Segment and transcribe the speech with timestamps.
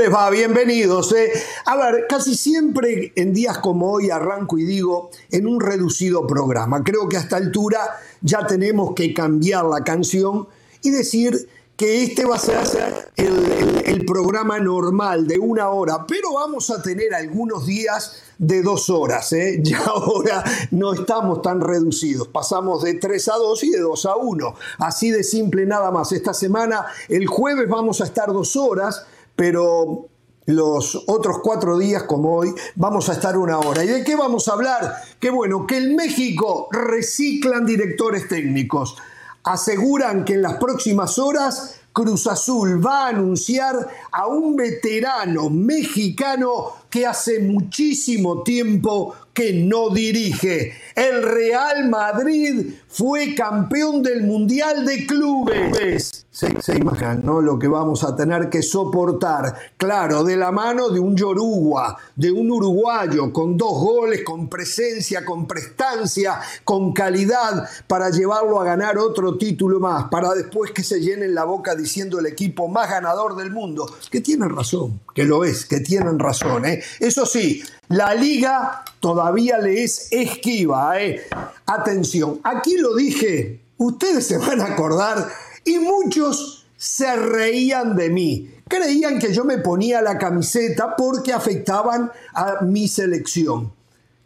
[0.00, 0.30] les va?
[0.30, 1.12] Bienvenidos.
[1.12, 1.30] eh.
[1.66, 6.82] A ver, casi siempre en días como hoy arranco y digo en un reducido programa.
[6.82, 10.48] Creo que a esta altura ya tenemos que cambiar la canción
[10.80, 16.68] y decir que este va a ser el, programa normal de una hora, pero vamos
[16.70, 19.32] a tener algunos días de dos horas.
[19.32, 19.60] ¿eh?
[19.62, 24.16] Ya ahora no estamos tan reducidos, pasamos de 3 a 2 y de 2 a
[24.16, 24.54] 1.
[24.78, 26.12] Así de simple nada más.
[26.12, 29.06] Esta semana, el jueves vamos a estar dos horas,
[29.40, 30.10] pero
[30.44, 33.82] los otros cuatro días como hoy vamos a estar una hora.
[33.82, 34.96] ¿Y de qué vamos a hablar?
[35.18, 38.98] Que bueno, que en México reciclan directores técnicos.
[39.42, 43.76] Aseguran que en las próximas horas Cruz Azul va a anunciar
[44.12, 50.72] a un veterano mexicano que hace muchísimo tiempo que no dirige.
[50.94, 56.26] El Real Madrid fue campeón del Mundial de Clubes.
[56.30, 57.40] Se, se imaginan, ¿no?
[57.40, 59.54] Lo que vamos a tener que soportar.
[59.76, 65.24] Claro, de la mano de un Yoruba, de un uruguayo, con dos goles, con presencia,
[65.24, 71.00] con prestancia, con calidad, para llevarlo a ganar otro título más, para después que se
[71.00, 73.86] llenen la boca diciendo el equipo más ganador del mundo.
[74.10, 76.66] Que tienen razón, que lo es, que tienen razón.
[76.66, 76.79] ¿eh?
[76.98, 81.00] Eso sí, la liga todavía le es esquiva.
[81.00, 81.22] ¿eh?
[81.66, 85.28] Atención, aquí lo dije, ustedes se van a acordar
[85.64, 88.54] y muchos se reían de mí.
[88.68, 93.72] Creían que yo me ponía la camiseta porque afectaban a mi selección.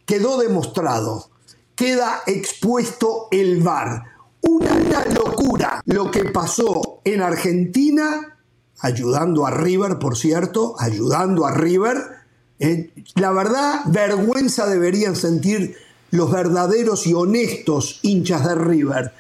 [0.07, 1.31] Quedó demostrado,
[1.75, 4.05] queda expuesto el VAR.
[4.43, 8.37] Una, una locura lo que pasó en Argentina,
[8.81, 12.14] ayudando a River, por cierto, ayudando a River.
[12.59, 15.77] Eh, la verdad, vergüenza deberían sentir
[16.11, 19.13] los verdaderos y honestos hinchas de River.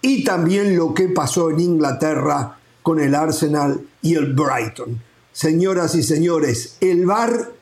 [0.00, 5.00] Y también lo que pasó en Inglaterra con el Arsenal y el Brighton.
[5.32, 7.52] Señoras y señores, el VAR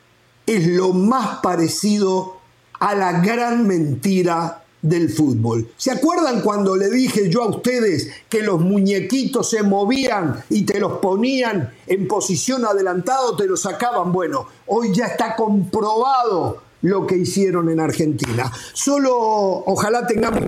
[0.47, 2.37] es lo más parecido
[2.79, 5.69] a la gran mentira del fútbol.
[5.77, 10.79] ¿Se acuerdan cuando le dije yo a ustedes que los muñequitos se movían y te
[10.79, 14.11] los ponían en posición adelantado, te los sacaban?
[14.11, 18.51] Bueno, hoy ya está comprobado lo que hicieron en Argentina.
[18.73, 19.13] Solo
[19.65, 20.41] ojalá tengamos.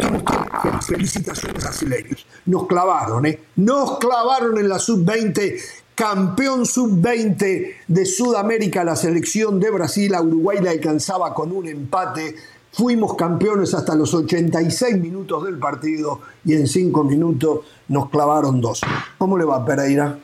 [0.85, 2.25] Felicitaciones brasileños.
[2.45, 3.39] Nos clavaron, ¿eh?
[3.55, 5.59] Nos clavaron en la sub-20
[5.95, 12.35] campeón sub-20 de Sudamérica, la selección de Brasil, a Uruguay le alcanzaba con un empate.
[12.73, 18.81] Fuimos campeones hasta los 86 minutos del partido y en 5 minutos nos clavaron dos.
[19.19, 20.17] ¿Cómo le va, Pereira?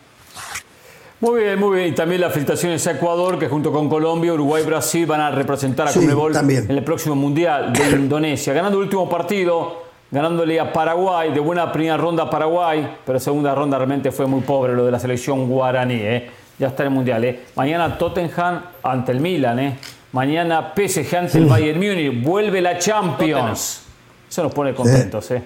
[1.21, 1.89] Muy bien, muy bien.
[1.89, 5.29] Y también las felicitaciones a Ecuador, que junto con Colombia, Uruguay y Brasil van a
[5.29, 8.51] representar a Sí, Conmebol en el próximo Mundial de Indonesia.
[8.51, 13.53] Ganando el último partido, ganándole a Paraguay, de buena primera ronda a Paraguay, pero segunda
[13.53, 15.99] ronda realmente fue muy pobre lo de la selección guaraní.
[16.01, 16.31] ¿eh?
[16.57, 17.23] Ya está en el Mundial.
[17.25, 17.43] ¿eh?
[17.55, 19.59] Mañana Tottenham ante el Milan.
[19.59, 19.77] ¿eh?
[20.11, 22.23] Mañana PSG ante el Bayern Múnich.
[22.23, 23.81] Vuelve la Champions.
[24.29, 25.29] Eso nos pone contentos.
[25.31, 25.43] ¿eh?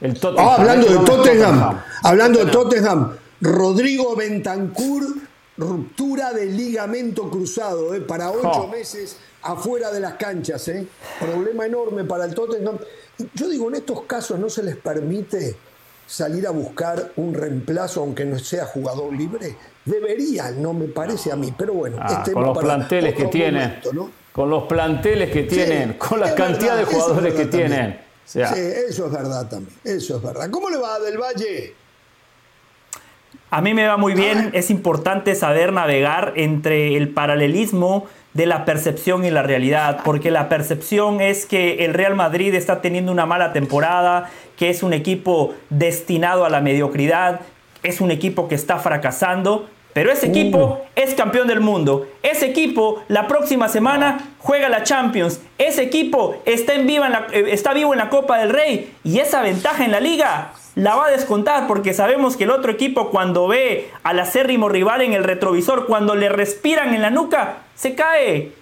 [0.00, 0.48] El Tottenham.
[0.48, 5.04] Ah, hablando Este de vamos Tottenham, hablando de Tottenham, Rodrigo Bentancur,
[5.56, 8.68] ruptura del ligamento cruzado, eh, para ocho Oh.
[8.68, 10.86] meses afuera de las canchas, eh.
[11.20, 12.78] problema enorme para el Tottenham.
[13.34, 15.56] Yo digo, en estos casos no se les permite
[16.10, 19.54] salir a buscar un reemplazo, aunque no sea jugador libre.
[19.84, 23.26] Deberían, no me parece a mí, pero bueno, Ah, este con los para planteles que
[23.26, 24.10] tienen, momento, ¿no?
[24.32, 27.68] con los planteles que tienen, con la cantidad verdad, de es jugadores que también.
[27.68, 27.90] tienen.
[27.92, 30.50] O sea, Sí, eso es verdad también, eso es verdad.
[30.50, 31.74] ¿Cómo le va Del Valle?
[33.52, 38.64] A mí me va muy bien, es importante saber navegar entre el paralelismo de la
[38.64, 43.26] percepción y la realidad, porque la percepción es que el Real Madrid está teniendo una
[43.26, 47.40] mala temporada, que es un equipo destinado a la mediocridad,
[47.82, 52.06] es un equipo que está fracasando, pero ese equipo es campeón del mundo.
[52.22, 55.40] Ese equipo la próxima semana juega la Champions.
[55.58, 58.92] Ese equipo está, en viva en la- eh, está vivo en la Copa del Rey
[59.02, 62.70] y esa ventaja en la liga la va a descontar porque sabemos que el otro
[62.72, 67.58] equipo cuando ve al acérrimo rival en el retrovisor, cuando le respiran en la nuca,
[67.74, 68.52] se cae.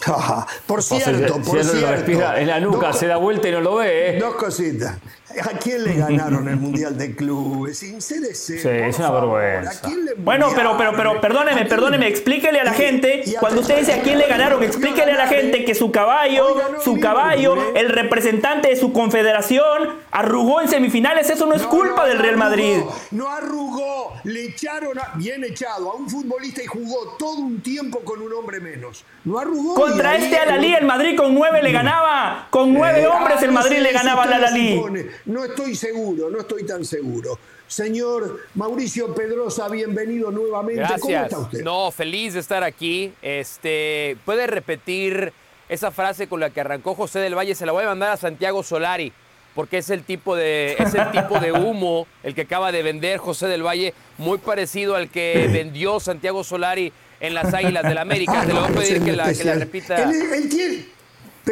[0.66, 1.90] por o sea, cierto, si por lo cierto.
[1.90, 4.16] respira en la nuca, Dos- se da vuelta y no lo ve.
[4.16, 4.18] ¿eh?
[4.18, 4.96] Dos cositas.
[5.42, 7.78] ¿A quién le ganaron el Mundial de Clubes?
[7.78, 8.58] Sincérese.
[8.58, 9.38] Sí, es una favor.
[9.38, 9.70] vergüenza.
[9.78, 13.60] ¿A quién le Bueno, pero, pero, pero, ¿A perdóneme, perdóneme, explíquele a la gente, cuando
[13.60, 17.74] usted dice a quién le ganaron, explíquele a la gente que su caballo, su caballo,
[17.74, 22.78] el representante de su confederación, arrugó en semifinales, eso no es culpa del Real Madrid.
[23.12, 28.00] No arrugó, le echaron a- bien echado a un futbolista y jugó todo un tiempo
[28.00, 29.04] con un hombre menos.
[29.24, 29.74] No arrugó.
[29.74, 32.46] Contra este Alalí, el Madrid con nueve le ganaba.
[32.50, 34.80] Con nueve hombres ah, el no Madrid le ganaba al Alalí.
[35.26, 37.38] No estoy seguro, no estoy tan seguro.
[37.66, 40.82] Señor Mauricio Pedrosa, bienvenido nuevamente.
[40.82, 41.22] ¿Cómo Gracias.
[41.24, 41.62] está usted?
[41.62, 43.12] No, feliz de estar aquí.
[43.22, 45.32] Este, puede repetir
[45.68, 47.54] esa frase con la que arrancó José del Valle.
[47.54, 49.12] Se la voy a mandar a Santiago Solari,
[49.54, 53.18] porque es el tipo de, es el tipo de humo el que acaba de vender
[53.18, 58.32] José del Valle, muy parecido al que vendió Santiago Solari en las Águilas del América.
[58.40, 60.02] Ah, Te le voy a pedir que la, que la repita.
[60.02, 60.99] Él, él tiene-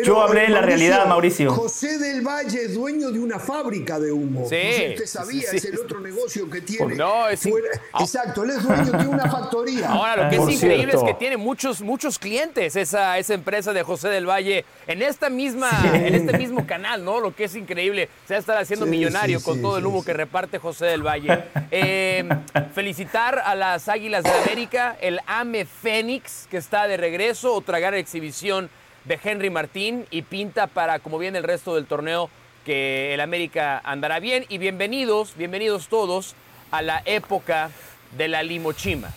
[0.00, 1.52] pero, Yo hablé en la realidad, Mauricio.
[1.52, 4.46] José del Valle es dueño de una fábrica de humo.
[4.48, 6.94] Sí, No sé si usted sabía, sí, es el otro negocio que tiene.
[6.94, 7.98] No, es fuera- Ah.
[8.02, 9.88] Exacto, él es dueño de una factoría.
[9.90, 11.06] Ahora, lo que es increíble cierto.
[11.06, 15.30] es que tiene muchos, muchos clientes esa, esa empresa de José del Valle en esta
[15.30, 17.20] misma, en este mismo canal, ¿no?
[17.20, 18.08] Lo que es increíble.
[18.26, 20.06] Se va a estar haciendo Sí, millonario sí, con sí, todo el humo sí.
[20.06, 21.44] que reparte José del Valle.
[21.70, 22.26] Eh,
[22.74, 27.94] felicitar a las Águilas de América, el AME Fénix, que está de regreso, otra gran
[27.94, 28.70] exhibición
[29.04, 32.30] de Henry Martín y pinta para, como viene el resto del torneo,
[32.64, 34.44] que el América andará bien.
[34.48, 36.34] Y bienvenidos, bienvenidos todos
[36.70, 37.70] a la época
[38.16, 39.10] de la limochima.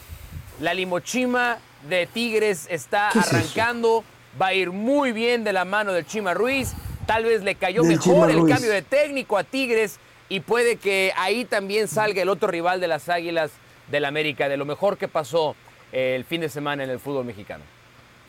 [0.59, 1.57] La limochima
[1.89, 4.03] de Tigres está arrancando,
[4.41, 6.73] va a ir muy bien de la mano del Chima Ruiz.
[7.05, 9.99] Tal vez le cayó Del mejor el cambio de técnico a Tigres
[10.29, 13.51] y puede que ahí también salga el otro rival de las Águilas
[13.89, 15.55] del América, de lo mejor que pasó
[15.91, 17.63] el fin de semana en el fútbol mexicano.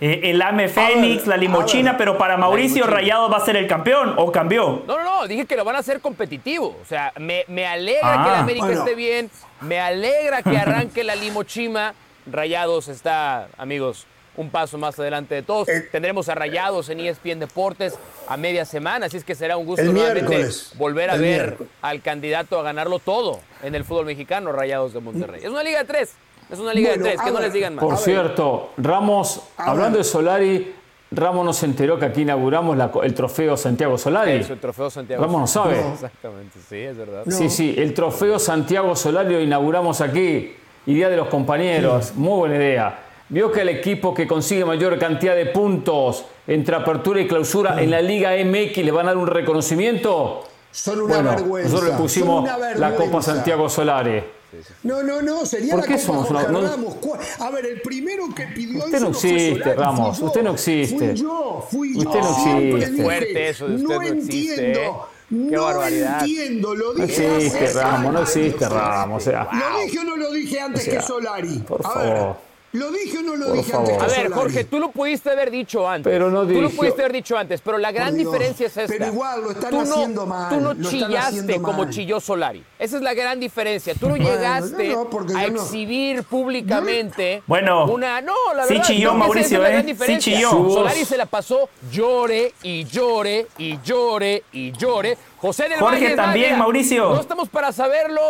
[0.04, 1.98] Eh, el AME Fénix, la a limochina, ver.
[1.98, 2.86] pero para Mauricio.
[2.88, 4.82] Rayado va a ser el campeón o cambió.
[4.86, 6.76] No, no, no, dije que lo van a hacer competitivo.
[6.82, 8.24] O sea, me, me alegra Ah.
[8.24, 8.80] que el América Bueno.
[8.80, 11.94] esté bien, me alegra que arranque la limochima.
[12.26, 14.06] Rayados está, amigos,
[14.36, 15.68] un paso más adelante de todos.
[15.68, 17.96] El- Tendremos a Rayados en ESPN Deportes
[18.26, 21.72] a media semana, así es que será un gusto nuevamente volver a ver miércoles.
[21.80, 25.42] al candidato a ganarlo todo en el fútbol mexicano, Rayados de Monterrey.
[25.44, 26.14] Es una liga de tres,
[26.52, 27.42] es una liga Bueno, de tres, que no ver.
[27.44, 27.84] les digan más.
[27.84, 30.04] Por cierto, Ramos, A hablando ver.
[30.06, 30.74] de Solari,
[31.10, 34.32] Ramos nos enteró que aquí inauguramos la el trofeo Santiago Solari.
[34.32, 35.22] Eso, el trofeo Santiago.
[35.22, 35.78] Ramos no sabe.
[35.92, 37.24] Exactamente, sí, es verdad.
[37.28, 40.54] Sí, sí, el trofeo Santiago Solari lo inauguramos aquí.
[40.86, 42.98] Idea de los compañeros, muy buena idea.
[43.28, 47.90] Vio que el equipo que consigue mayor cantidad de puntos entre apertura y clausura en
[47.90, 50.42] la Liga MX le van a dar un reconocimiento.
[50.70, 51.70] Son una Bueno, vergüenza.
[51.70, 53.22] nosotros le pusimos la Copa.
[53.22, 54.22] Santiago Solari.
[54.82, 56.96] No, no, no, sería ¿Por la qué Copa somos Jorge no- Ramos.
[57.38, 60.26] A ver, el primero que pidió Usted no fue existe, Solari, Ramos, fui yo.
[60.26, 60.98] usted no existe.
[61.08, 62.20] Fui yo, fui Usted yo.
[62.20, 62.90] no Siempre existe.
[62.90, 64.92] dije, Fuerte eso de usted no existe, entiendo, ¿eh?
[65.28, 66.20] Qué no barbaridad.
[66.20, 69.22] entiendo, lo No dije hace existe, Ramos, no existe, Ramos.
[69.22, 71.58] O sea, ¿Lo dije o no lo dije antes O sea, que Solari?
[71.60, 72.36] por A ver, favor.
[72.72, 73.90] ¿Lo dije o no lo Por dije favor.
[73.90, 74.32] antes A ver, Solari?
[74.42, 76.10] Jorge, tú lo pudiste haber dicho antes.
[76.10, 78.32] Pero no Tú lo dije- pudiste haber dicho antes, pero la gran Dios.
[78.32, 78.92] diferencia es esta.
[78.92, 82.64] Pero igual lo están tú no, haciendo mal, Tú no chillaste como chilló Solari.
[82.78, 83.94] Esa es la gran diferencia.
[83.94, 88.20] Tú no Bueno, llegaste no, no, porque a exhibir públicamente Bueno, una.
[88.20, 88.86] No, la sí verdad.
[88.86, 90.06] chilló creo que esa Mauricio, es la ¿eh?
[90.06, 90.50] Sí chilló.
[90.50, 95.18] Solari se la pasó llore y llore y llore y llore.
[95.38, 96.16] José del Jorge Valle.
[96.16, 97.10] también, Mauricio.
[97.10, 98.20] No estamos para saberlo.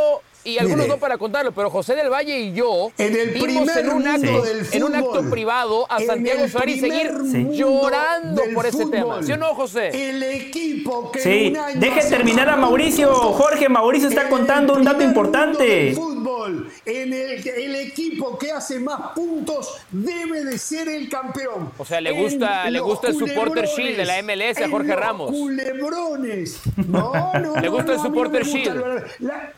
[0.44, 0.88] Y algunos Mire.
[0.88, 4.06] no para contarlo, pero José del Valle y yo En el vimos primer en un
[4.08, 7.12] acto, mundo del en un acto privado a Santiago Solari seguir
[7.52, 8.90] llorando por ese fútbol.
[8.90, 9.22] tema.
[9.22, 10.10] ¿Sí o no, José?
[10.10, 13.12] El equipo que Sí, en un año deje terminar a Mauricio.
[13.14, 15.52] Jorge, Mauricio está contando un dato importante.
[15.52, 21.08] mundo del fútbol, en el, el equipo que hace más puntos debe de ser el
[21.08, 21.70] campeón.
[21.78, 24.96] O sea, le En gusta- le gusta el supporter shield de la MLS a Jorge
[24.96, 25.30] Ramos.
[25.30, 26.60] Culebrones.
[26.88, 28.76] No, no, Le gusta el no, supporter shield.
[29.20, 29.52] el- la-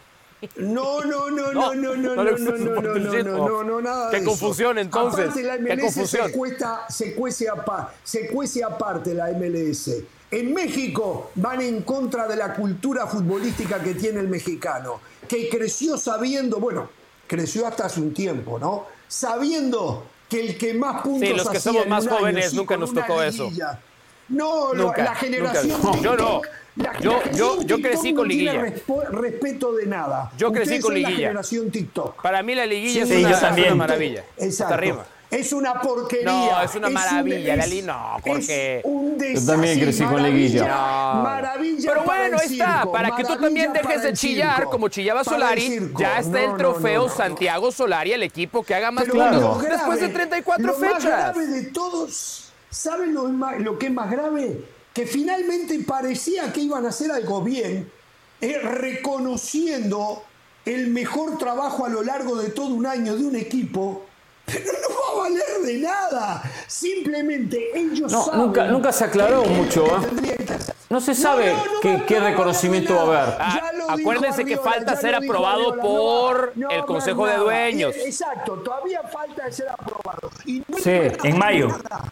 [0.57, 4.25] no, no, no, No, no, no, no, no no, no, no, no, no, nada Qué
[4.25, 5.27] confusión, entonces.
[5.27, 6.27] Aparte, la Qué MLS confusión.
[6.27, 7.47] Se, cuesta, se, cuece
[8.03, 9.91] se cuece aparte la MLS.
[10.31, 15.97] En México van en contra de la cultura futbolística que tiene el mexicano, que creció
[15.97, 16.91] sabiendo, bueno,
[17.27, 18.87] creció hasta hace un tiempo, ¿no?
[19.07, 23.23] Sabiendo que el que más puntos Sí, los que somos más jóvenes nunca nos tocó
[23.23, 23.51] eso.
[24.29, 26.03] No, la generación.
[26.03, 26.43] Yo no.
[26.77, 28.75] La- Yo- la yo- yo crecí no con tiene liguilla.
[28.77, 30.33] respo- respeto de nada.
[30.37, 31.29] Yo crecí Ustedes con la liguilla.
[31.29, 32.21] generación TikTok.
[32.23, 33.67] Para mí la liguilla Sí, es, yo una, es también.
[33.69, 34.25] una maravilla.
[34.39, 34.65] Exacto.
[34.65, 35.07] Hasta arriba.
[35.31, 36.25] Es una porquería.
[36.31, 38.17] No, es una maravilla, un- la li- no.
[38.25, 40.67] Es un Yo también crecí con liguilla.
[40.69, 41.23] No.
[41.23, 41.91] Maravilla.
[41.93, 42.73] Pero para bueno, el ahí está.
[42.79, 46.39] circo, Para que tú también dejes de chillar circo, como chillaba Solari, ya está No,
[46.39, 47.15] el no, trofeo no, no.
[47.15, 50.95] Santiago Solari, el equipo que haga más puntos después de 34 lo fechas.
[50.95, 54.74] Más grave de todos, ¿saben lo que es más grave?
[54.95, 57.91] Que finalmente parecía que iban a hacer algo bien,
[58.41, 60.23] eh, reconociendo
[60.65, 64.07] el mejor trabajo a lo largo de todo un año de un equipo.
[64.47, 66.43] Pero no va a valer de nada.
[66.67, 69.85] Simplemente ellos No, saben nunca- nunca se aclaró que- mucho,
[70.21, 70.47] que ¿eh?
[70.91, 73.37] No se sabe No, no, no qué, reconocimiento va a haber.
[73.41, 77.37] Ah, acuérdense que falta ser aprobado Arriola, por no, el no Consejo de.
[77.39, 77.97] Dueños.
[77.97, 80.31] Exacto, todavía falta ser aprobado.
[80.45, 80.91] Y no Sí,
[81.25, 81.69] en mayo.
[81.69, 82.05] nada,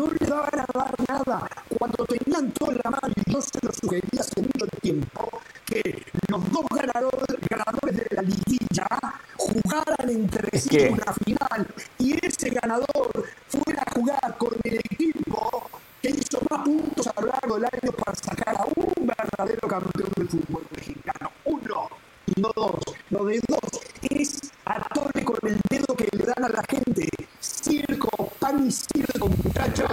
[0.00, 1.46] No le daban a dar nada.
[1.78, 5.28] Cuando tenían todo en la mano, y yo se lo sugerí hace mucho tiempo,
[5.66, 8.88] que los dos ganadores, ganadores de la liguilla
[9.36, 11.66] jugaran entre sí que- una final
[11.98, 15.68] y ese ganador fuera a jugar con el equipo
[16.00, 20.10] que hizo más puntos a lo largo del año para sacar a un verdadero campeón
[20.16, 21.30] del fútbol mexicano.
[21.44, 21.88] Uno,
[22.26, 22.80] y no dos.
[23.10, 23.60] Lo de dos
[24.08, 27.06] es atole con el dedo que le dan a la gente.
[27.40, 29.90] Circo, pan y circo, muchachos.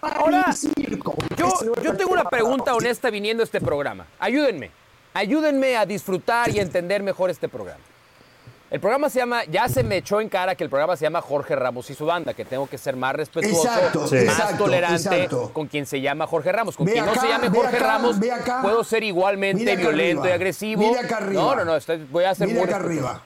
[0.00, 1.14] Pan Ahora, y circo.
[1.36, 2.30] Yo, Ese no es yo el tengo una tema.
[3.10, 4.06] Viniendo este programa.
[4.18, 4.70] Ayúdenme.
[5.12, 7.80] Ayúdenme a disfrutar y entender mejor este programa.
[8.70, 11.20] El programa se llama, ya se me echó en cara que el programa se llama
[11.20, 14.94] Jorge Ramos y su banda, que tengo que ser más respetuoso, Exacto, más exacto, tolerante
[15.24, 15.50] exacto.
[15.52, 16.76] con quien se llama Jorge Ramos.
[16.76, 18.62] Con Ve quien no se llame Jorge acá, Ramos, acá.
[18.62, 20.82] puedo ser igualmente violento y agresivo.
[20.82, 21.42] Mira acá arriba.
[21.42, 23.22] No, no, no, estoy- voy a ser Mira acá arriba.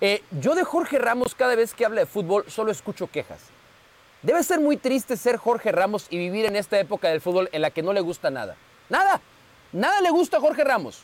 [0.00, 3.38] Eh, yo de Jorge Ramos, cada vez que habla de fútbol, solo escucho quejas.
[4.22, 7.62] Debe ser muy triste ser Jorge Ramos y vivir en esta época del fútbol en
[7.62, 8.56] la que no le gusta nada.
[8.88, 9.20] Nada.
[9.72, 11.02] Nada le gusta a Jorge Ramos.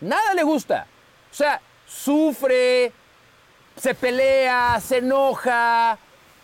[0.00, 0.86] Nada le gusta.
[1.30, 2.92] O sea, sufre,
[3.76, 5.96] se pelea, se enoja,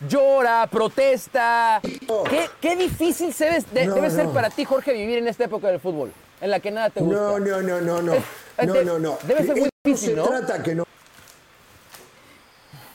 [0.08, 1.80] llora, protesta.
[1.82, 5.44] ¿Qué, qué difícil se debe, de- No, debe ser para ti, Jorge, vivir en esta
[5.44, 7.16] época del fútbol, en la que nada te gusta.
[7.16, 8.14] No, no, no, no, no.
[8.14, 8.24] Es-
[8.58, 9.18] es No, no, no.
[9.24, 10.26] debe ser muy difícil, se ¿no?
[10.28, 10.84] trata que no.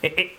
[0.02, 0.38] Eh, eh,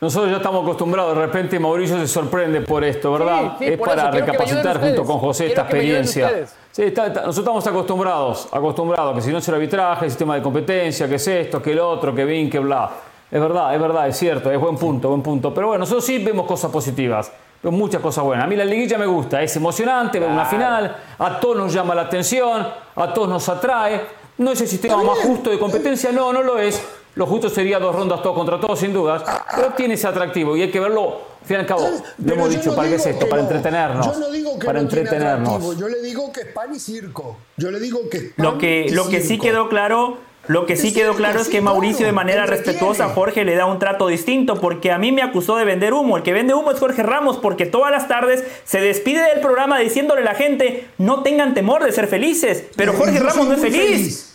[0.00, 3.56] Nosotros ya estamos acostumbrados, de repente Mauricio se sorprende por esto, ¿verdad?
[3.58, 6.46] Sí, sí, es para eso recapacitar junto con José Quiero esta experiencia.
[6.72, 10.36] Sí, está- está- nosotros estamos acostumbrados, acostumbrados, que si no es el arbitraje, el sistema
[10.36, 12.90] de competencia, que es esto, que el otro, que bien, que bla.
[13.30, 15.52] Es verdad, es verdad, es cierto, es buen punto, buen punto.
[15.52, 17.30] Pero bueno, nosotros sí vemos cosas positivas,
[17.62, 18.46] vemos muchas cosas buenas.
[18.46, 21.94] A mí la liguilla me gusta, es emocionante, ver una final, a todos nos llama
[21.94, 22.66] la atención,
[22.96, 24.00] a todos nos atrae.
[24.38, 26.82] No es el sistema más justo de competencia, no, no lo es.
[27.16, 29.22] Lo justo sería dos rondas todos contra todos, sin dudas,
[29.54, 31.88] pero tiene ese atractivo y hay que verlo, al fin y al cabo,
[32.24, 33.24] lo hemos yo dicho, no ¿para qué es digo esto?
[33.26, 33.48] que Para no.
[33.48, 34.06] entretenernos.
[34.06, 35.48] Yo no digo que para no tiene entretenernos.
[35.54, 37.36] atractivo, Yo le digo que es pan y circo.
[37.56, 39.42] Yo le digo que es pan Lo que, y lo que sí circo.
[39.44, 43.44] quedó claro, lo que sí quedó claro es que Mauricio de manera respetuosa a Jorge
[43.44, 46.16] le da un trato distinto porque a mí me acusó de vender humo.
[46.16, 49.78] El que vende humo es Jorge Ramos porque todas las tardes se despide del programa
[49.78, 52.64] diciéndole a la gente no tengan temor de ser felices.
[52.76, 54.29] Pero Jorge Ramos no es feliz.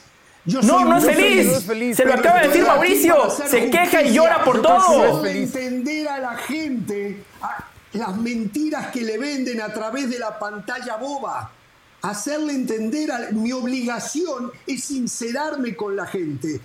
[0.45, 1.45] Yo No, soy no es feliz.
[1.47, 1.97] No es feliz.
[1.97, 3.29] Se lo acaba de decir Mauricio.
[3.29, 5.19] Se queja y llora por Yo todo.
[5.19, 10.37] Hacerle entender a la gente a las mentiras que le venden a través de la
[10.37, 11.51] pantalla boba.
[12.01, 16.61] Hacerle entender, a, mi obligación es sincerarme con la gente.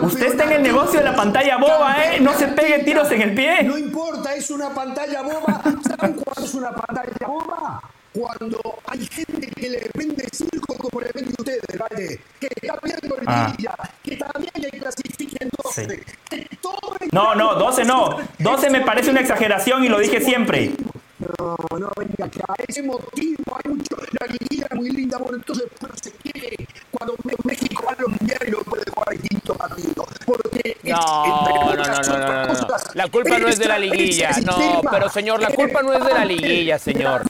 [0.00, 2.20] Usted está en el negocio de la pantalla boba, ¿eh?
[2.20, 3.62] No se pegue tiros en el pie.
[3.64, 5.62] No importa, es una pantalla boba.
[5.62, 7.82] ¿Saben cuándo es una pantalla boba?
[8.12, 12.20] Cuando hay gente que le vende circo como le vende ustedes, ¿vale?
[12.40, 13.48] Que está viendo el Ah.
[13.50, 15.84] Liguilla, que también le clasifiquen 12.
[15.88, 16.00] Sí.
[16.30, 18.16] que todo el- No, no, 12 no.
[18.38, 20.70] 12 me parece una exageración y lo dije siempre.
[21.18, 22.54] No, no, venga acá.
[22.66, 23.96] Ese motivo hay mucho.
[24.20, 26.66] La liguilla es muy linda, bueno, entonces, pero se quiere.
[26.90, 30.06] Cuando México va a los mundiales no puede jugar distinto partido.
[30.24, 30.76] Porque.
[30.82, 32.48] es- No, entre no, no, no, no, no, no, no.
[32.68, 34.30] cosas, La culpa no es de la liguilla.
[34.44, 37.22] No, pero señor, la culpa no es de la liguilla, señor.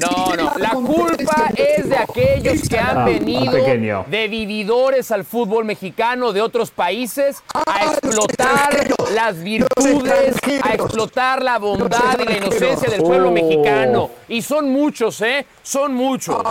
[0.00, 3.52] No, no, la culpa es de aquellos que han Ah, venido
[4.06, 11.58] de vividores al fútbol mexicano de otros países a explotar las virtudes, a explotar la
[11.58, 13.32] bondad y la inocencia del pueblo Oh.
[13.32, 14.10] mexicano.
[14.28, 15.46] Y son muchos, ¿eh?
[15.62, 16.42] Son muchos.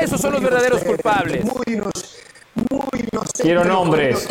[0.00, 1.44] Esos son los verdaderos culpables.
[3.40, 4.28] Quiero nombres.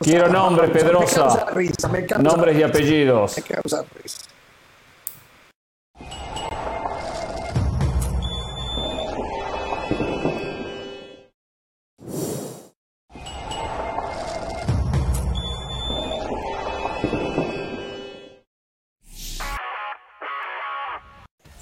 [0.00, 1.46] Quiero nombres, Pedrosa.
[2.18, 3.36] Nombres y risa, apellidos.
[3.36, 3.42] me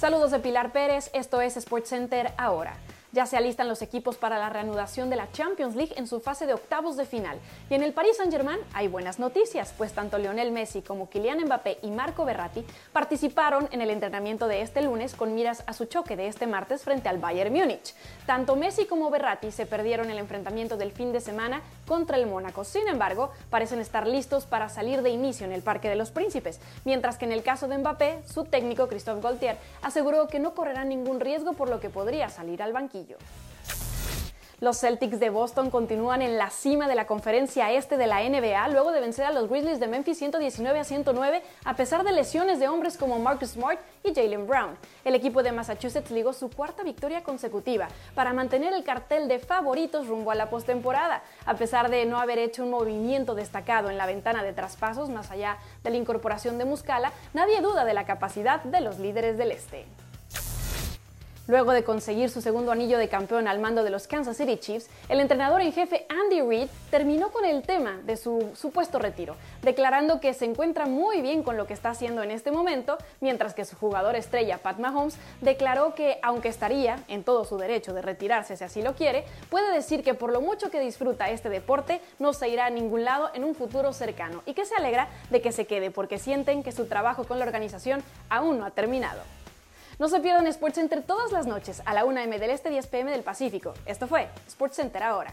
[0.06, 2.74] Saludos de Pilar Pérez, esto es SportsCenter ahora.
[3.12, 6.46] Ya se alistan los equipos para la reanudación de la Champions League en su fase
[6.46, 7.38] de octavos de final.
[7.70, 11.78] Y en el Paris Saint-Germain hay buenas noticias, pues tanto Lionel Messi como Kylian Mbappé
[11.82, 16.16] y Marco Berratti participaron en el entrenamiento de este lunes con miras a su choque
[16.16, 17.94] de este martes frente al Bayern Múnich.
[18.26, 22.64] Tanto Messi como Berratti se perdieron el enfrentamiento del fin de semana contra el Mónaco.
[22.64, 26.60] Sin embargo, parecen estar listos para salir de inicio en el Parque de los Príncipes,
[26.84, 30.84] mientras que en el caso de Mbappé, su técnico Christophe Gaultier aseguró que no correrá
[30.84, 33.05] ningún riesgo por lo que podría salir al banquillo.
[34.58, 38.68] Los Celtics de Boston continúan en la cima de la conferencia este de la NBA
[38.68, 42.58] luego de vencer a los Grizzlies de Memphis 119 a 109 a pesar de lesiones
[42.58, 44.78] de hombres como Marcus Smart y Jalen Brown.
[45.04, 50.06] El equipo de Massachusetts ligó su cuarta victoria consecutiva para mantener el cartel de favoritos
[50.06, 54.06] rumbo a la postemporada, a pesar de no haber hecho un movimiento destacado en la
[54.06, 58.64] ventana de traspasos más allá de la incorporación de Muscala, nadie duda de la capacidad
[58.64, 59.84] de los líderes del este.
[61.48, 64.90] Luego de conseguir su segundo anillo de campeón al mando de los Kansas City Chiefs,
[65.08, 70.18] el entrenador en jefe Andy Reid terminó con el tema de su supuesto retiro, declarando
[70.18, 73.64] que se encuentra muy bien con lo que está haciendo en este momento, mientras que
[73.64, 78.56] su jugador estrella Pat Mahomes declaró que aunque estaría en todo su derecho de retirarse
[78.56, 82.32] si así lo quiere, puede decir que por lo mucho que disfruta este deporte no
[82.32, 85.52] se irá a ningún lado en un futuro cercano y que se alegra de que
[85.52, 89.35] se quede porque sienten que su trabajo con la organización aún no ha terminado.
[89.98, 93.10] No se pierdan SportsCenter todas las noches a la 1 m del Este 10 pm
[93.10, 93.72] del Pacífico.
[93.86, 95.32] Esto fue SportsCenter ahora.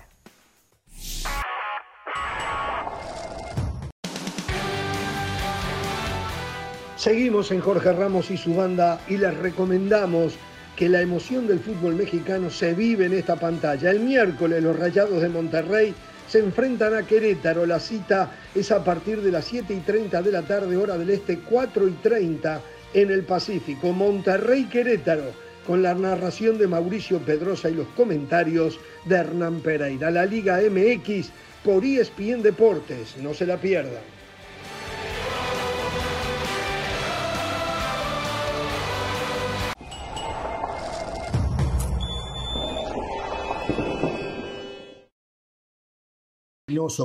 [6.96, 10.36] Seguimos en Jorge Ramos y su banda y les recomendamos
[10.78, 13.92] que la emoción del fútbol mexicano se vive en esta pantalla.
[13.92, 15.94] El miércoles los Rayados de Monterrey
[16.30, 17.66] se enfrentan a Querétaro.
[17.66, 21.10] La cita es a partir de las 7 y 30 de la tarde, hora del
[21.10, 22.62] este, 4 y 30
[22.94, 23.92] en el Pacífico.
[23.92, 25.32] Monterrey Querétaro,
[25.66, 30.12] con la narración de Mauricio Pedrosa y los comentarios de Hernán Pereira.
[30.12, 31.30] La Liga MX
[31.64, 34.14] por ESPN Deportes, no se la pierdan.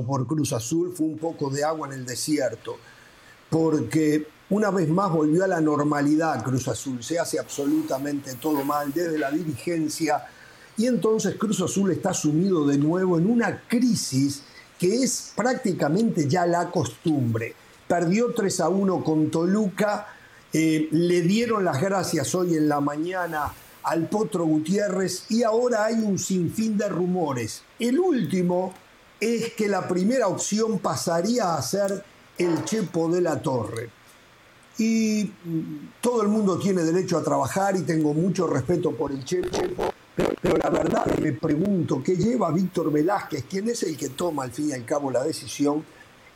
[0.06, 2.76] por Cruz Azul fue un poco de agua en el desierto,
[3.48, 8.92] porque una vez más volvió a la normalidad Cruz Azul, se hace absolutamente todo mal
[8.92, 10.24] desde la dirigencia
[10.76, 14.42] y entonces Cruz Azul está sumido de nuevo en una crisis
[14.78, 17.54] que es prácticamente ya la costumbre.
[17.86, 20.06] Perdió 3 a 1 con Toluca,
[20.52, 23.52] eh, le dieron las gracias hoy en la mañana
[23.82, 27.62] al Potro Gutiérrez y ahora hay un sinfín de rumores.
[27.78, 28.72] El último
[29.20, 32.02] es que la primera opción pasaría a ser
[32.38, 33.97] el Chepo de la Torre
[34.78, 35.32] y
[36.00, 39.58] todo el mundo tiene derecho a trabajar y tengo mucho respeto por el Chepo,
[40.14, 44.50] pero, la verdad me pregunto, ¿qué lleva Víctor Velázquez, quien es el que toma al
[44.50, 45.84] fin y al cabo la decisión,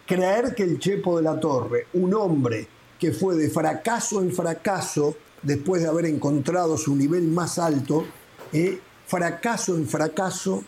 [0.06, 5.16] creer que el Chepo de la Torre, un hombre que fue de fracaso en fracaso,
[5.42, 8.04] después de haber encontrado su nivel más alto,
[8.52, 10.62] eh, fracaso en fracaso,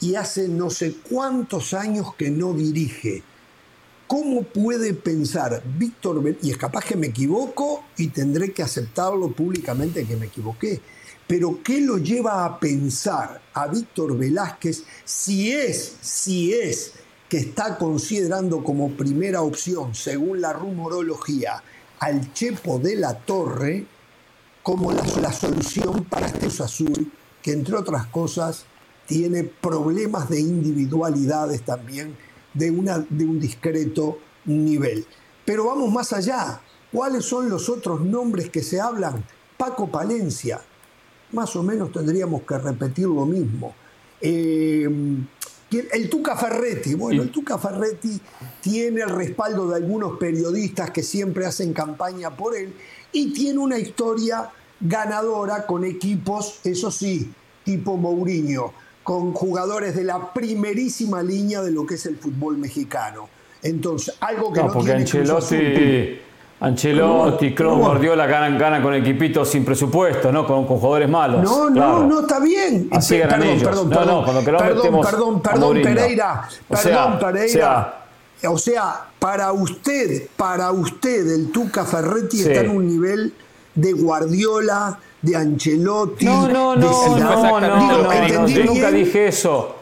[0.00, 3.22] y hace no sé cuántos años que no dirige,
[4.06, 10.04] ¿Cómo puede pensar Víctor y es capaz que me equivoco y tendré que aceptarlo públicamente
[10.04, 10.80] que me equivoqué,
[11.26, 16.92] pero qué lo lleva a pensar a Víctor Velázquez si es, si es
[17.28, 21.62] que está considerando como primera opción, según la rumorología,
[21.98, 23.86] al Chepo de la Torre
[24.62, 27.10] como la, solución para este Azul,
[27.42, 28.66] que entre otras cosas
[29.06, 32.16] tiene problemas de individualidades también
[32.54, 35.04] de, una, de un discreto nivel.
[35.44, 36.60] Pero vamos más allá.
[36.92, 39.24] ¿Cuáles son los otros nombres que se hablan?
[39.56, 40.60] Paco Palencia.
[41.32, 43.74] Más o menos tendríamos que repetir lo mismo.
[44.20, 44.88] Eh,
[45.92, 46.94] el Tuca Ferretti.
[46.94, 48.20] Bueno, el Tuca Ferretti
[48.60, 52.72] tiene el respaldo de algunos periodistas que siempre hacen campaña por él
[53.12, 57.32] y tiene una historia ganadora con equipos, eso sí,
[57.64, 58.72] tipo Mourinho
[59.04, 63.28] con jugadores de la primerísima línea de lo que es el fútbol mexicano.
[63.62, 66.18] Entonces, algo que no, porque Ancelotti,
[66.60, 70.46] Ancelotti, Kroos, Guardiola ganan, ganan con equipitos sin presupuesto, ¿no?
[70.46, 71.42] Con, jugadores malos.
[71.42, 72.88] No, no, no está bien.
[72.90, 76.48] Así perdón, perdón, Perdón, perdón, perdón, perdón, perdón, Pereira.
[76.68, 78.00] Perdón, Pereira.
[78.46, 83.32] O sea, para usted, para usted, el Tuca Ferretti está en un nivel
[83.74, 86.24] de Guardiola, de Ancelotti.
[86.26, 89.76] No, no, no, no, no, yo nunca dije eso.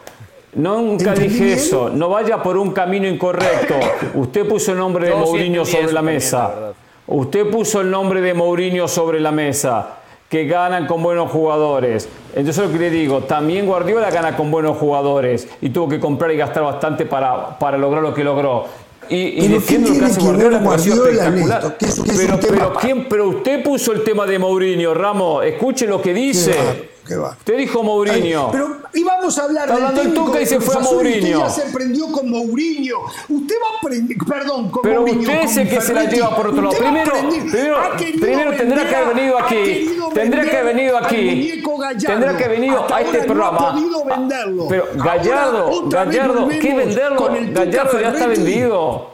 [0.54, 1.88] Nunca dije eso.
[1.88, 3.74] No vaya por un camino incorrecto.
[4.14, 6.74] Usted puso el nombre de Mourinho sobre la mesa.
[7.06, 9.98] Usted puso el nombre de Mourinho sobre la mesa.
[10.28, 12.08] Que ganan con buenos jugadores.
[12.34, 16.30] Entonces lo que le digo, también Guardiola gana con buenos jugadores y tuvo que comprar
[16.30, 18.64] y gastar bastante para, para lograr lo que logró.
[19.08, 21.76] Y, y defiendo que hace Guardiola, espectacular.
[22.16, 25.44] pero, pero, ¿quién, pero usted puso el tema de Mourinho, Ramos.
[25.44, 26.91] Escuche lo que dice.
[27.06, 27.30] Qué va.
[27.30, 28.50] Usted dijo Mourinho.
[28.52, 30.78] Pero íbamos a hablar Está del hablando el técnico Tuca y de se fue a
[30.78, 31.38] usted Mourinho.
[31.38, 32.96] ya se prendió con Mourinho.
[33.28, 35.20] Usted va a aprender, perdón, con Pero Mourinho.
[35.20, 36.76] usted es el que se la lleva por otro lado.
[36.76, 37.76] Primero, primero,
[38.20, 39.98] primero tendrá que haber venido aquí.
[40.14, 41.62] Tendrá que haber venido aquí.
[42.04, 43.72] Tendrá que haber venido a este programa.
[43.72, 44.68] No.
[44.68, 47.28] Pero Gallardo, Gallardo, ¿qué venderlo?
[47.52, 49.12] Gallardo ya está vendido.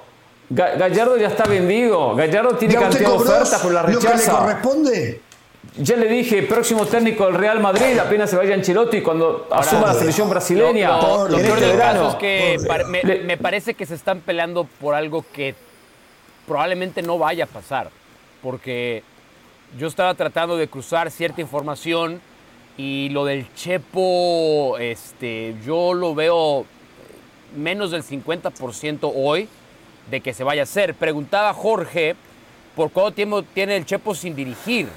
[0.51, 2.14] Ga- Gallardo ya está vendido.
[2.16, 4.38] Gallardo tiene ¿Ya usted cantidad de ofertas, pero la lo que le rechaza.
[4.38, 5.20] corresponde?
[5.76, 9.94] Ya le dije, próximo técnico del Real Madrid, apenas se vaya Ancelotti cuando asuma la
[9.94, 11.00] selección brasileña.
[11.00, 15.24] Lo, peor del caso es que par- me parece que se están peleando por algo
[15.33, 15.54] que
[16.46, 17.90] probablemente no vaya a pasar.
[18.42, 19.02] Porque
[19.78, 22.20] yo estaba tratando de cruzar cierta información
[22.76, 26.64] y lo del Chepo, este, yo lo veo
[27.57, 29.48] menos del 50% hoy
[30.11, 30.94] de que se vaya a hacer.
[30.94, 32.16] Preguntaba Jorge
[32.74, 34.88] por cuánto tiempo tiene el Chepo sin dirigir.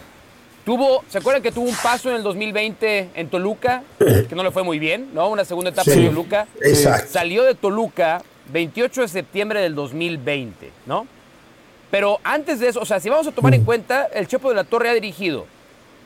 [0.65, 3.83] Tuvo, ¿se acuerdan que tuvo un paso en el 2020 en Toluca?
[3.97, 5.27] Que no le fue muy bien, ¿no?
[5.29, 6.47] Una segunda etapa Sí, en Toluca.
[6.61, 7.11] exacto.
[7.11, 8.21] Salió de Toluca
[8.51, 11.07] 28 de septiembre del 2020, ¿no?
[11.89, 14.55] Pero antes de eso, o sea, si vamos a tomar en cuenta, el Chepo de
[14.55, 15.45] la Torre ha dirigido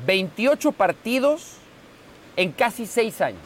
[0.06, 1.58] 28 partidos
[2.38, 3.42] en casi 6 años.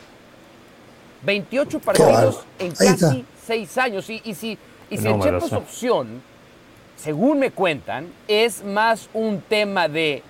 [1.24, 4.10] 28 partidos en casi 6 años.
[4.10, 4.58] Y, y si,
[4.90, 6.22] y si el Chepo es opción,
[6.98, 10.24] según me cuentan, es más un tema de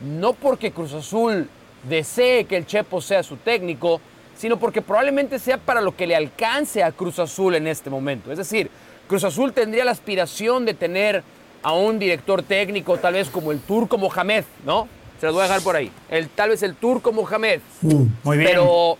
[0.00, 1.48] no porque Cruz Azul
[1.88, 4.00] desee que el Chepo sea su técnico,
[4.36, 8.32] sino porque probablemente sea para lo que le alcance a Cruz Azul en este momento.
[8.32, 8.70] Es decir,
[9.06, 11.22] Cruz Azul tendría la aspiración de tener
[11.62, 14.88] a un director técnico, tal vez como el Turco Mohamed, ¿no?
[15.20, 15.92] Se los voy a dejar por ahí.
[16.08, 17.60] El, tal vez el Turco Mohamed.
[17.82, 18.50] Muy bien.
[18.50, 18.96] Pero,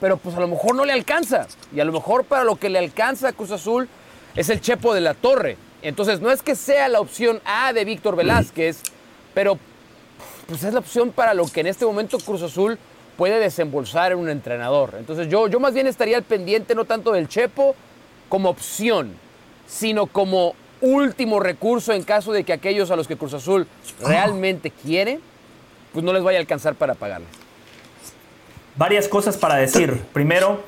[0.00, 1.48] pero pues a lo mejor no le alcanza.
[1.74, 3.88] Y a lo mejor para lo que le alcanza a Cruz Azul
[4.36, 5.56] es el Chepo de la Torre.
[5.82, 8.82] Entonces no es que sea la opción A de Víctor Velázquez,
[9.34, 9.58] pero
[10.46, 12.78] pues es la opción para lo que en este momento Cruz Azul
[13.16, 14.94] puede desembolsar en un entrenador.
[14.98, 17.74] Entonces yo, yo más bien estaría al pendiente no tanto del Chepo
[18.28, 19.14] como opción,
[19.66, 23.66] sino como último recurso en caso de que aquellos a los que Cruz Azul
[24.00, 25.20] realmente quiere,
[25.92, 27.28] pues no les vaya a alcanzar para pagarles.
[28.76, 30.02] Varias cosas para decir.
[30.12, 30.62] Primero,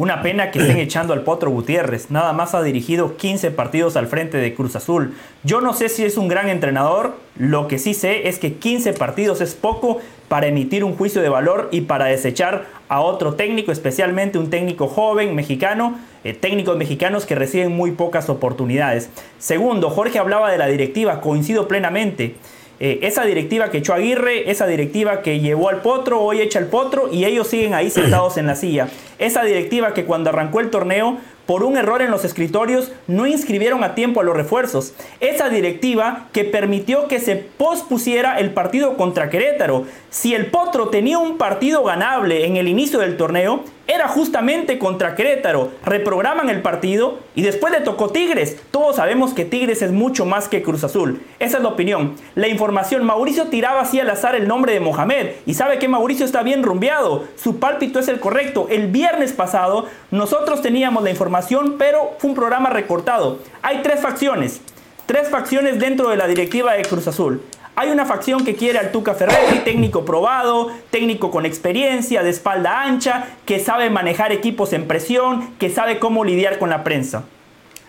[0.00, 2.10] una pena que estén echando al Potro Gutiérrez.
[2.10, 5.14] Nada más ha dirigido 15 partidos al frente de Cruz Azul.
[5.44, 7.16] Yo no sé si es un gran entrenador.
[7.36, 11.28] Lo que sí sé es que 15 partidos es poco para emitir un juicio de
[11.28, 17.26] valor y para desechar a otro técnico, especialmente un técnico joven mexicano, eh, técnicos mexicanos
[17.26, 19.10] que reciben muy pocas oportunidades.
[19.38, 22.36] Segundo, Jorge hablaba de la directiva, coincido plenamente.
[22.82, 26.68] Eh, esa directiva que echó Aguirre, esa directiva que llevó al potro, hoy echa al
[26.68, 28.88] potro y ellos siguen ahí sentados en la silla.
[29.18, 31.18] Esa directiva que cuando arrancó el torneo,
[31.50, 34.94] por un error en los escritorios, no inscribieron a tiempo a los refuerzos.
[35.18, 39.84] Esa directiva que permitió que se pospusiera el partido contra Querétaro.
[40.10, 45.16] Si el potro tenía un partido ganable en el inicio del torneo, era justamente contra
[45.16, 45.72] Querétaro.
[45.84, 48.56] Reprograman el partido y después le tocó Tigres.
[48.70, 51.20] Todos sabemos que Tigres es mucho más que Cruz Azul.
[51.40, 52.14] Esa es la opinión.
[52.36, 55.30] La información, Mauricio tiraba así al azar el nombre de Mohamed.
[55.44, 57.24] Y sabe que Mauricio está bien rumbeado.
[57.34, 58.68] Su pálpito es el correcto.
[58.70, 61.39] El viernes pasado nosotros teníamos la información,
[61.78, 63.38] pero fue un programa recortado.
[63.62, 64.60] Hay tres facciones.
[65.06, 67.42] Tres facciones dentro de la directiva de Cruz Azul.
[67.76, 72.82] Hay una facción que quiere al Tuca Ferretti, técnico probado, técnico con experiencia, de espalda
[72.82, 77.24] ancha, que sabe manejar equipos en presión, que sabe cómo lidiar con la prensa.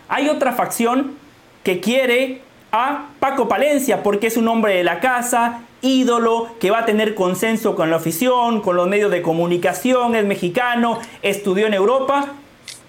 [0.08, 1.18] Hay otra facción
[1.64, 6.80] que quiere a Paco Palencia porque es un hombre de la casa, ídolo, que va
[6.80, 11.74] a tener consenso con la afición, con los medios de comunicación, es mexicano, estudió en
[11.74, 12.34] Europa.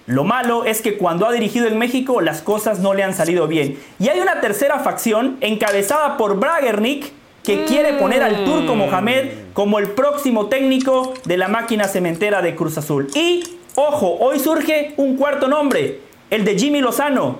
[0.05, 3.47] Lo malo es que cuando ha dirigido en México las cosas no le han salido
[3.47, 3.79] bien.
[3.99, 7.11] Y hay una tercera facción encabezada por Bragernick
[7.43, 12.55] que quiere poner al turco Mohamed como el próximo técnico de la máquina cementera de
[12.55, 13.09] Cruz Azul.
[13.15, 13.43] Y,
[13.75, 17.39] ojo, hoy surge un cuarto nombre, el de Jimmy Lozano.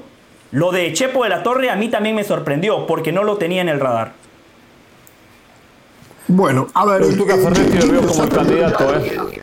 [0.51, 3.61] Lo de Chepo de la Torre a mí también me sorprendió porque no lo tenía
[3.61, 4.11] en el radar.
[6.27, 7.17] Bueno, a ver.
[7.17, 9.41] Tuca eh, Ferretti lo Jimmy veo como Lozano candidato, ya- ¿eh?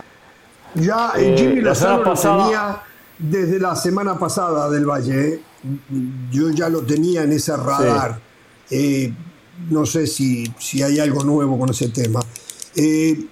[0.74, 2.76] Ya eh, Eh, Jimmy la semana Lozano pasada- tenía
[3.20, 5.28] desde la semana pasada del Valle.
[5.34, 5.40] ¿eh?
[6.30, 8.18] Yo ya lo tenía en ese radar.
[8.70, 9.12] Eh,
[9.68, 12.20] no sé si, si hay algo nuevo con ese tema.
[12.76, 13.26] Eh,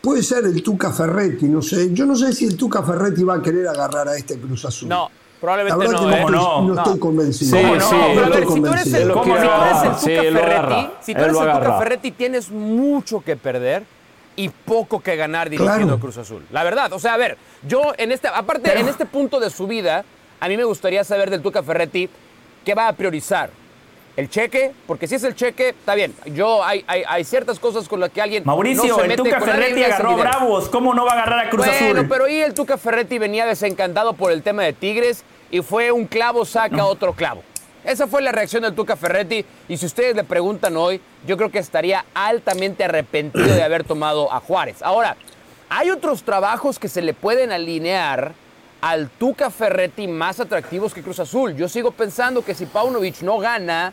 [0.00, 1.92] puede ser el Tuca Ferretti, no sé.
[1.92, 4.88] Yo no sé si el Tuca Ferretti va a querer agarrar a este Cruz Azul.
[4.88, 6.08] No, La probablemente verdad no.
[6.08, 6.20] que ¿eh?
[6.20, 6.38] no, no?
[6.38, 6.82] estoy, no No.
[6.82, 7.56] estoy convencido.
[7.58, 9.12] Sí, No, sí, no, yo pero a estoy ver, si tú eres convencido.
[9.82, 11.78] el, si tú eres el Tuca Ferretti, si tú eres el Tuca.
[11.78, 13.84] Ferretti tienes mucho que perder
[14.36, 16.00] y poco que ganar dirigiendo Claro.
[16.00, 16.44] Cruz Azul.
[16.50, 19.66] La verdad, o sea, a ver, yo en este, aparte en este punto de su
[19.66, 20.04] vida,
[20.40, 22.08] a mí me gustaría saber del Tuca Ferretti
[22.64, 23.50] qué va a priorizar.
[24.14, 26.14] el cheque, porque si es el cheque, está bien.
[26.34, 29.22] Yo hay, hay, hay ciertas cosas con las que alguien Mauricio, no se el mete
[29.22, 30.16] Tuca Ferretti agarró.
[30.18, 30.68] Bravos.
[30.68, 32.08] ¿Cómo no va a agarrar a Cruz Bueno, Azul?
[32.10, 36.06] pero ahí el Tuca Ferretti venía desencantado por el tema de Tigres y fue un
[36.06, 37.42] clavo saca otro clavo.
[37.84, 41.50] Esa fue la reacción del Tuca Ferretti y si ustedes le preguntan hoy, yo creo
[41.50, 44.82] que estaría altamente arrepentido de haber tomado a Juárez.
[44.82, 45.16] Ahora,
[45.68, 48.34] hay otros trabajos que se le pueden alinear
[48.80, 51.56] al Tuca Ferretti más atractivos que Cruz Azul.
[51.56, 53.92] Yo sigo pensando que si Paunovic no gana,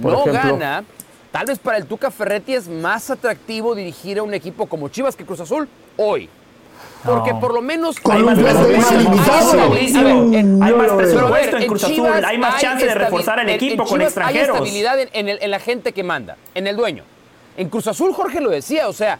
[0.00, 0.52] Por no ejemplo.
[0.58, 0.84] gana,
[1.30, 5.14] tal vez para el Tuca Ferretti es más atractivo dirigir a un equipo como Chivas
[5.16, 6.28] que Cruz Azul hoy.
[7.04, 7.40] Porque No.
[7.40, 10.20] por lo menos Con Hay un presupuesto, limitado.
[10.20, 12.06] Mm, Hay más presupuesto en Cruz Azul.
[12.24, 14.48] Hay más chance de reforzar en- equipo con extranjeros.
[14.48, 17.04] Hay estabilidad en, el- la gente que manda, en el dueño.
[17.56, 19.18] En Cruz Azul, Jorge lo decía, o sea,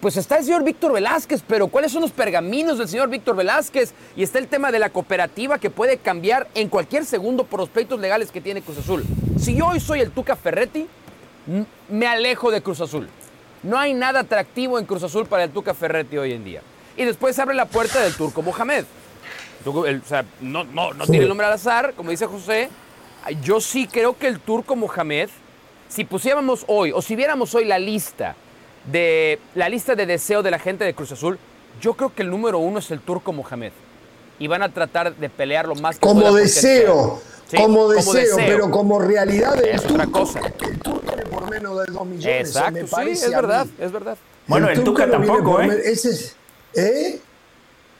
[0.00, 3.92] pues está el señor Víctor Velázquez, pero ¿cuáles son los pergaminos del señor Víctor Velázquez?
[4.16, 7.68] Y está el tema de la cooperativa que puede cambiar en cualquier segundo por los
[7.68, 9.04] pleitos legales que tiene Cruz Azul.
[9.38, 10.86] Si yo hoy soy el Tuca Ferretti,
[11.88, 13.08] me alejo de Cruz Azul.
[13.62, 16.60] No hay nada atractivo en Cruz Azul para el Tuca Ferretti hoy en día.
[16.98, 18.84] Y después se abre la puerta del turco Mohamed.
[19.86, 22.68] El- o sea, no, no, no tiene el nombre al azar, como dice José.
[23.42, 25.28] Yo sí creo que el turco Mohamed,
[25.88, 28.34] si pusiéramos hoy, o si viéramos hoy la lista
[28.90, 31.38] de la lista de deseo de la gente de Cruz Azul,
[31.80, 33.72] yo creo que el número uno es el turco Mohamed.
[34.40, 37.20] Y van a tratar de pelear lo más que Como deseo.
[37.48, 40.40] Sí, como, deseo, pero como realidad el Es otra cosa.
[40.40, 42.48] el turco viene por menos de 2 millones.
[42.48, 44.18] Exacto, me sí, es verdad, es verdad.
[44.46, 45.80] Bueno, el no viene tampoco, ¿eh?
[45.84, 46.36] Ese es,
[46.74, 47.20] ¿eh?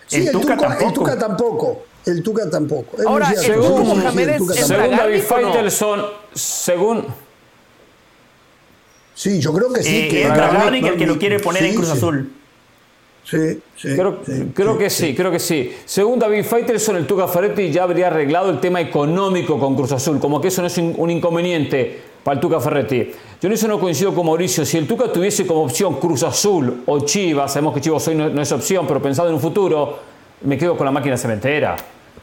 [0.06, 0.92] Sí, El el, Tuca Tuca, el tampoco.
[0.92, 1.82] Tuca tampoco.
[2.06, 2.96] El Tuca tampoco.
[2.98, 4.54] Es Ahora, el el sí, Mohamed el.
[4.54, 5.22] Según David no?
[5.22, 7.06] Faitelson, según,
[9.18, 10.02] Sí, yo creo que sí.
[10.02, 11.96] Eh, que es Bragarnik el que lo quiere poner en Cruz sí.
[11.96, 12.32] Azul.
[13.28, 13.88] Sí, sí.
[13.94, 15.76] Creo, sí, creo sí, que sí, creo que sí.
[15.84, 20.18] Según David Faitelson, el Tuca Ferretti ya habría arreglado el tema económico con Cruz Azul,
[20.18, 23.10] como que eso no es un, un inconveniente para el Tuca Ferretti.
[23.40, 24.64] Yo en eso no coincido con Mauricio.
[24.64, 28.30] Si el Tuca tuviese como opción Cruz Azul o Chivas, sabemos que Chivas hoy no,
[28.30, 29.98] no es opción, pero pensado en un futuro,
[30.42, 31.76] me quedo con la máquina cementera.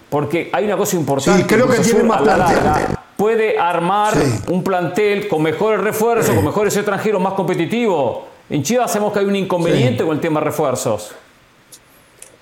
[0.10, 1.42] Porque hay una cosa importante.
[1.42, 2.98] Sí, creo que tiene más la plantel.
[3.16, 4.14] Puede armar
[4.48, 8.26] un plantel con mejores refuerzos, con mejores extranjeros, más competitivo.
[8.50, 11.12] En Chivas sabemos que hay un inconveniente con el tema de refuerzos.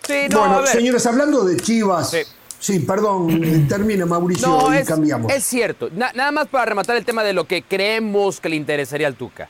[0.06, 2.10] Sí, no, bueno, señores, hablando de Chivas.
[2.12, 2.20] Sí.
[2.60, 5.32] Sí, perdón, termina Mauricio No, y es, cambiamos.
[5.32, 5.90] es cierto.
[5.94, 9.16] Na- nada más para rematar el tema de lo que creemos que le interesaría al
[9.16, 9.50] Tuca.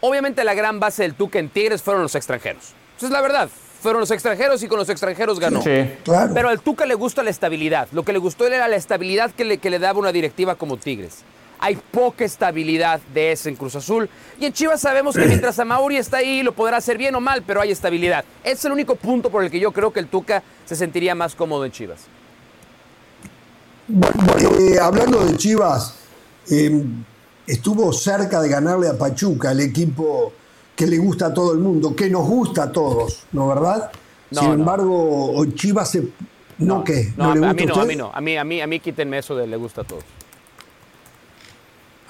[0.00, 2.72] Obviamente la gran base del Tuca en Tigres fueron los extranjeros.
[2.96, 3.48] Esa es la verdad.
[3.82, 5.60] Fueron los extranjeros y con los extranjeros ganó.
[5.62, 5.90] Sí.
[6.04, 6.32] Claro.
[6.34, 7.88] Pero al Tuca le gusta la estabilidad.
[7.92, 10.78] Lo que le gustó era la estabilidad que le, que le daba una directiva como
[10.78, 11.18] Tigres.
[11.64, 14.06] Hay poca estabilidad de ese en Cruz Azul.
[14.38, 17.42] Y en Chivas sabemos que mientras Amauri está ahí, lo podrá hacer bien o mal,
[17.42, 18.22] pero hay estabilidad.
[18.44, 21.34] Es el único punto por el que yo creo que el Tuca se sentiría más
[21.34, 22.00] cómodo en Chivas.
[23.88, 25.94] Bueno, eh, hablando de Chivas,
[26.50, 26.84] eh,
[27.46, 30.34] estuvo cerca de ganarle a Pachuca, el equipo
[30.76, 33.90] que le gusta a todo el mundo, que nos gusta a todos, ¿no verdad?
[34.32, 34.54] No, Sin no.
[34.56, 36.08] embargo, Chivas se...
[36.58, 37.14] ¿No, qué?
[37.16, 38.10] No, le a, gusta a mí no, a mí no.
[38.12, 40.04] A mí, a mí, a mí quítenme eso de le gusta a todos.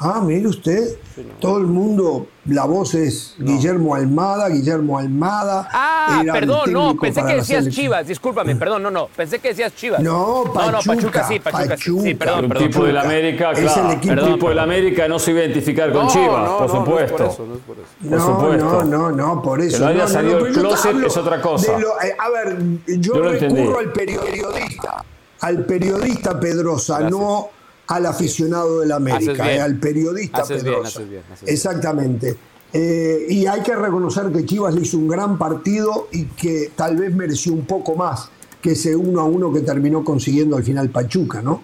[0.06, 0.96] Ah, mire usted,
[1.40, 5.66] todo el mundo, la voz es Guillermo Almada, Guillermo Almada.
[5.72, 7.66] Ah, el perdón, no, pensé que decías.
[7.70, 10.00] Chivas, discúlpame, perdón, no, no, pensé que decías Chivas.
[10.02, 12.18] No, no, no, Pachuca, Pachuca sí, Pachuca, sí, sí, Pachuca.
[12.18, 12.68] perdón, Un perdón.
[12.68, 13.90] tipo del América, Es el claro.
[13.92, 14.58] equipo- el Perdón, tipo del.
[14.58, 16.70] América no se iba a identificar con No, Chivas, no, por no, no es
[17.10, 17.16] supuesto.
[17.16, 17.86] por eso, no es por eso.
[18.02, 18.84] Por No, supuesto.
[18.84, 19.78] no, no, no, por eso.
[19.78, 21.78] lo haya no, no, salido no, del closet es otra cosa.
[21.78, 23.60] lo- eh, a ver, yo, Yo lo entendí.
[23.62, 25.04] recurro al periodista,
[25.40, 27.10] al periodista Pedrosa, Gracias.
[27.18, 27.48] no
[27.86, 29.58] al aficionado del América, Haces bien.
[29.58, 30.98] eh, al periodista Haces bien, Pedrosa.
[30.98, 31.54] haces bien, haces bien.
[31.54, 32.36] Exactamente.
[32.72, 36.96] Eh, y hay que reconocer que Chivas le hizo un gran partido y que tal
[36.96, 38.28] vez mereció un poco más
[38.60, 41.62] que ese uno a uno que terminó consiguiendo al final Pachuca, ¿no?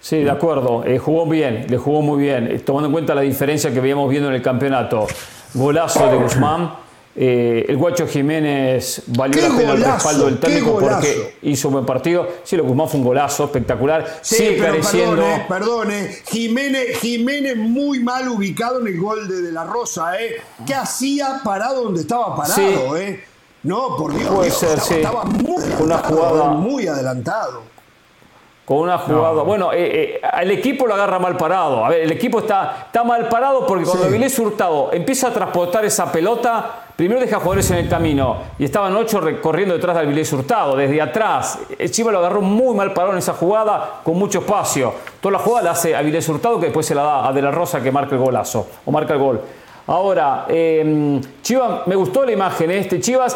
[0.00, 0.84] Sí, de acuerdo.
[0.84, 2.46] Eh, jugó bien, le jugó muy bien.
[2.46, 5.06] Eh, tomando en cuenta la diferencia que veíamos viendo en el campeonato.
[5.54, 6.72] Golazo de Guzmán.
[7.20, 11.66] Eh, el Guacho Jiménez valió ¡Qué la pena el respaldo del ¡Qué técnico porque hizo
[11.66, 12.28] un buen partido.
[12.44, 14.20] Sí, lo Guzmán fue un golazo espectacular.
[14.22, 15.16] Sí, Sigue pero careciendo.
[15.16, 16.16] perdone, perdone.
[16.30, 20.36] Jiménez, Jiménez muy mal ubicado en el gol de De La Rosa, ¿eh?
[20.64, 22.54] ¿Qué hacía parado donde estaba parado,
[22.96, 23.02] Sí.
[23.02, 23.24] eh?
[23.64, 24.94] No, por Dios, Puede Dios, ser, estaba, sí.
[24.94, 27.62] estaba muy Una jugada- muy adelantado.
[28.68, 29.42] Con una jugada.
[29.44, 31.86] Bueno, eh, eh, el equipo lo agarra mal parado.
[31.86, 34.42] A ver, el equipo está, está mal parado porque cuando Sí.
[34.42, 38.36] Hurtado empieza a transportar esa pelota, primero deja jugadores en el camino.
[38.58, 41.60] Y estaban ocho recorriendo detrás de Avilés Hurtado, desde atrás.
[41.78, 44.92] El Chivas lo agarró muy mal parado en esa jugada, con mucho espacio.
[45.18, 47.50] Toda la jugada la hace Avilés Hurtado, que después se la da a De La
[47.50, 49.40] Rosa, que marca el golazo, o marca el gol.
[49.86, 52.80] Ahora, eh, Chivas, me gustó la imagen, ¿eh?
[52.80, 53.34] este Chivas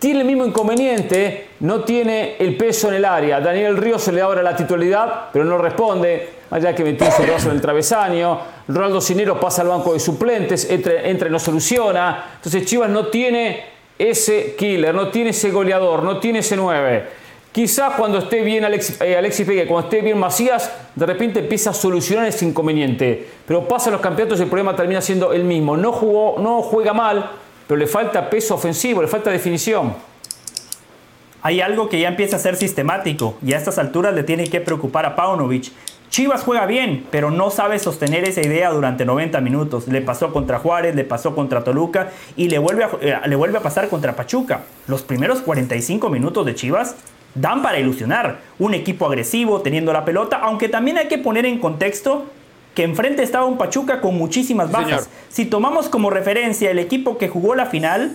[0.00, 3.38] tiene el mismo inconveniente, no tiene el peso en el área.
[3.38, 6.40] Daniel Ríos se le abre la titularidad, pero no responde.
[6.50, 8.40] Allá que metió su brazo en el travesaño.
[8.66, 12.30] Ronaldo Cinero pasa al banco de suplentes, entra, entra y no soluciona.
[12.36, 13.62] Entonces Chivas no tiene
[13.98, 17.04] ese killer, no tiene ese goleador, no tiene ese 9.
[17.52, 22.26] Quizás cuando esté bien Alexis, eh, cuando esté bien Macías, de repente empieza a solucionar
[22.26, 23.28] ese inconveniente.
[23.46, 25.76] Pero pasa los campeonatos y el problema termina siendo el mismo.
[25.76, 27.30] No, jugó, no juega mal,
[27.70, 29.94] pero le falta peso ofensivo, le falta definición.
[31.40, 34.60] Hay algo que ya empieza a ser sistemático y a estas alturas le tiene que
[34.60, 35.70] preocupar a Paunovic.
[36.08, 39.86] Chivas juega bien, pero no sabe sostener esa idea durante 90 minutos.
[39.86, 43.58] Le pasó contra Juárez, le pasó contra Toluca y le vuelve a, eh, le vuelve
[43.58, 44.62] a pasar contra Pachuca.
[44.88, 46.96] Los primeros 45 minutos de Chivas
[47.36, 48.40] dan para ilusionar.
[48.58, 52.26] Un equipo agresivo teniendo la pelota, aunque también hay que poner en contexto
[52.80, 55.10] que enfrente estaba un Pachuca con muchísimas bajas.
[55.28, 58.12] Si tomamos como referencia el equipo que jugó la final,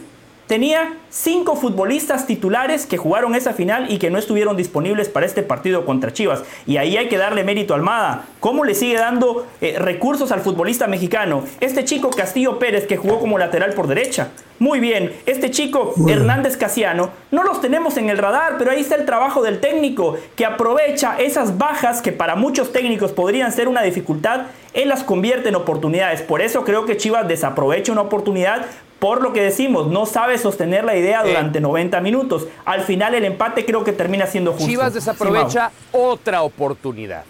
[0.47, 5.43] tenía cinco futbolistas titulares que jugaron esa final y que no estuvieron disponibles para este
[5.43, 6.43] partido contra Chivas.
[6.67, 8.25] Y ahí hay que darle mérito a Almada.
[8.39, 11.43] ¿Cómo le sigue dando eh, recursos al futbolista mexicano?
[11.59, 14.29] Este chico Castillo Pérez que jugó como lateral por derecha.
[14.57, 18.95] Muy bien, este chico Hernández Casiano, no los tenemos en el radar, pero ahí está
[18.95, 23.81] el trabajo del técnico, que aprovecha esas bajas que para muchos técnicos podrían ser una
[23.81, 26.21] dificultad, él las convierte en oportunidades.
[26.21, 28.65] Por eso creo que Chivas desaprovecha una oportunidad
[29.05, 31.27] por lo que decimos, no sabe sostener la idea eh.
[31.27, 32.47] durante 90 minutos.
[32.65, 34.65] Al final el empate creo que termina siendo justo.
[34.65, 37.23] Chivas desaprovecha otra oportunidad.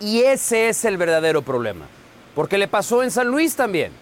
[0.00, 1.86] Y ese es el verdadero problema.
[2.34, 3.92] Porque le pasó en San Luis también.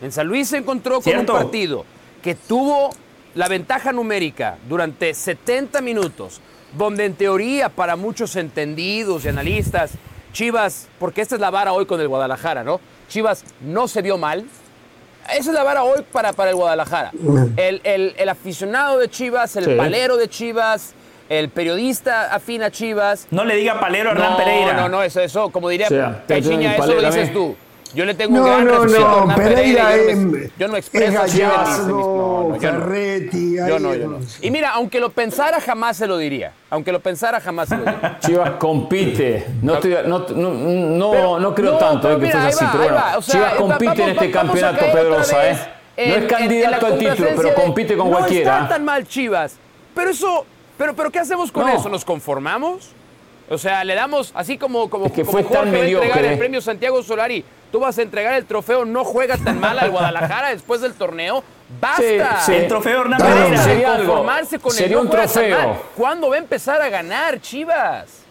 [0.00, 1.84] En San Luis se encontró con un partido
[2.22, 2.88] que tuvo
[3.34, 6.40] la ventaja numérica durante 70 minutos,
[6.74, 9.90] donde en teoría para muchos entendidos y analistas,
[10.32, 12.80] Chivas, porque esta es la vara hoy con el Guadalajara, ¿no?
[13.10, 14.46] Chivas no se vio mal,
[15.32, 17.12] esa es la vara hoy para, para el Guadalajara.
[17.56, 20.94] El, aficionado de Chivas, el palero de Chivas,
[21.28, 23.26] el periodista afín a Chivas.
[23.30, 24.72] No le diga palero a Hernán Pereira.
[24.74, 25.88] No, no, eso, eso, como diría
[26.26, 27.56] Caixinha, eso lo dices tú.
[27.96, 30.12] Yo le tengo no, un gran no, respeto no, a Pereira, Pereira.
[30.12, 34.18] yo, no, yo no expreso es Gallardo, no, no, Ferretti, yo no, yo no.
[34.42, 36.52] Y mira, aunque lo pensara, jamás se lo diría.
[36.68, 38.18] Aunque lo pensara, jamás se lo diría.
[38.20, 39.46] Chivas compite.
[39.62, 43.02] No, estoy, no, no, no, no creo tanto eh, que fuese así, pero bueno.
[43.16, 45.58] O sea, Chivas compite vamos, en este campeonato, Pedrosa, ¿eh?
[45.96, 48.58] no es candidato al título, pero compite con cualquiera.
[48.58, 49.56] No está tan mal Chivas.
[49.94, 50.44] Pero eso,
[50.76, 51.88] pero, pero ¿qué hacemos con eso?
[51.88, 52.90] ¿Nos conformamos?
[53.48, 55.80] O sea, le damos así como, como, es que como fue Jorge tan va a
[55.80, 56.32] entregar mediocre.
[56.32, 57.44] el premio Santiago Solari.
[57.76, 61.44] Tú vas a entregar el trofeo, no juega tan mal al Guadalajara después del torneo.
[61.78, 62.00] ¡Basta!
[62.40, 62.54] Sí, sí.
[62.54, 63.62] El trofeo Hernán Pereira.
[63.62, 64.06] sería algo.
[64.14, 65.82] Conformarse con Sería el no un trofeo.
[65.94, 68.22] ¿Cuándo va a empezar a ganar Chivas?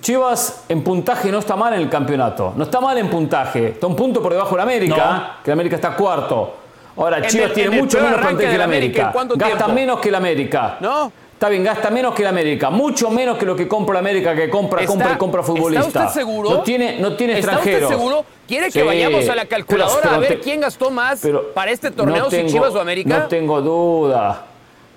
[0.00, 2.52] Chivas en puntaje no está mal en el campeonato.
[2.56, 3.68] No está mal en puntaje.
[3.68, 6.56] Está un punto por debajo de la América, que la América está cuarto.
[6.96, 9.02] Ahora, En Chivas el- tiene mucho menos de que la América, América.
[9.06, 9.72] ¿en cuánto Gasta tiempo?
[9.72, 10.78] menos que la América.
[10.80, 11.12] ¿No?
[11.38, 12.68] Está bien, gasta menos que la América.
[12.68, 15.86] Mucho menos que lo que compra la América, que compra, ¿Está- compra y compra futbolista.
[15.86, 16.50] ¿Está usted seguro?
[16.50, 17.82] No tiene, no tiene ¿Está extranjeros.
[17.92, 18.24] usted seguro?
[18.48, 21.22] ¿Quiere que Sí, vayamos a la calculadora pero- a ver te- quién gastó más
[21.54, 23.18] para este torneo, no si Chivas o América?
[23.20, 24.46] No tengo duda.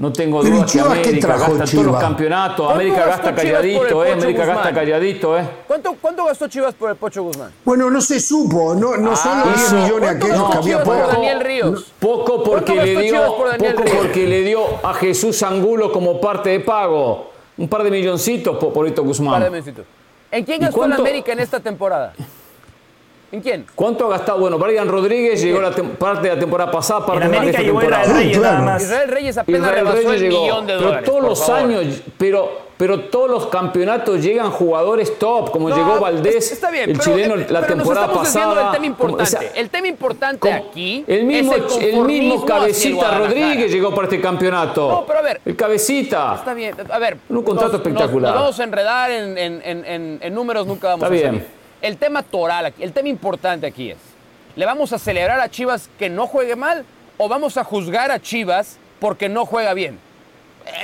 [0.01, 2.55] No tengo duda que Chivas, ¿qué América trajo gasta todos los campeonatos.
[2.65, 4.11] ¿Cuánto América gasta calladito, eh.
[4.13, 5.47] América gasta calladito, eh.
[5.67, 7.51] ¿Cuánto, ¿Cuánto gastó Chivas por el Pocho Guzmán?
[7.63, 10.83] Bueno, no se supo, no, no son los 10 hizo- millones ¿Cuánto aquellos que había
[10.83, 11.11] por pagado.
[11.13, 11.93] Daniel Ríos?
[11.99, 13.95] Poco porque ¿Cuánto le dio, por poco Ríos?
[14.01, 17.29] porque le dio a Jesús Angulo como parte de pago.
[17.59, 19.33] Un par de milloncitos por Polito Guzmán.
[19.33, 19.85] Para de minutitos.
[20.31, 20.95] ¿En quién ¿Y gastó la?
[20.95, 22.13] América en esta temporada?
[23.31, 23.65] ¿En quién?
[23.75, 24.39] ¿Cuánto ha gastado?
[24.39, 27.61] Bueno, Brian Rodríguez llegó la tem- parte de la temporada pasada, En parte de esta
[27.61, 28.03] temporada.
[28.03, 28.57] Israel Reyes claro.
[28.59, 28.83] nada más.
[28.83, 30.41] Israel Reyes apenas Israel Reyes el llegó.
[30.41, 31.09] millón de pero dólares.
[31.09, 31.55] todos los favor.
[31.61, 36.89] años, pero, pero todos los campeonatos llegan jugadores top, como No, llegó Valdés, está bien,
[36.89, 38.71] el pero, chileno eh, la pero temporada nos estamos desviando pasada.
[38.73, 39.23] del tema como- importante.
[39.23, 43.17] o sea, el tema importante como- aquí el mismo, es el, el mismo cabecita.
[43.17, 44.89] Rodríguez llegó para este campeonato.
[44.91, 45.39] No, pero a ver.
[45.45, 46.35] El cabecita.
[46.35, 47.17] Está bien, a ver.
[47.29, 48.31] Un contrato nos- espectacular.
[48.33, 51.09] Nos, nos vamos a enredar en, en- en- en- en números, nunca vamos Está a
[51.17, 51.25] bien.
[51.27, 51.60] salir.
[51.81, 53.97] El tema toral, el tema importante aquí es,
[54.55, 56.85] ¿le vamos a celebrar a Chivas que no juegue mal
[57.17, 59.99] o vamos a juzgar a Chivas porque no juega bien?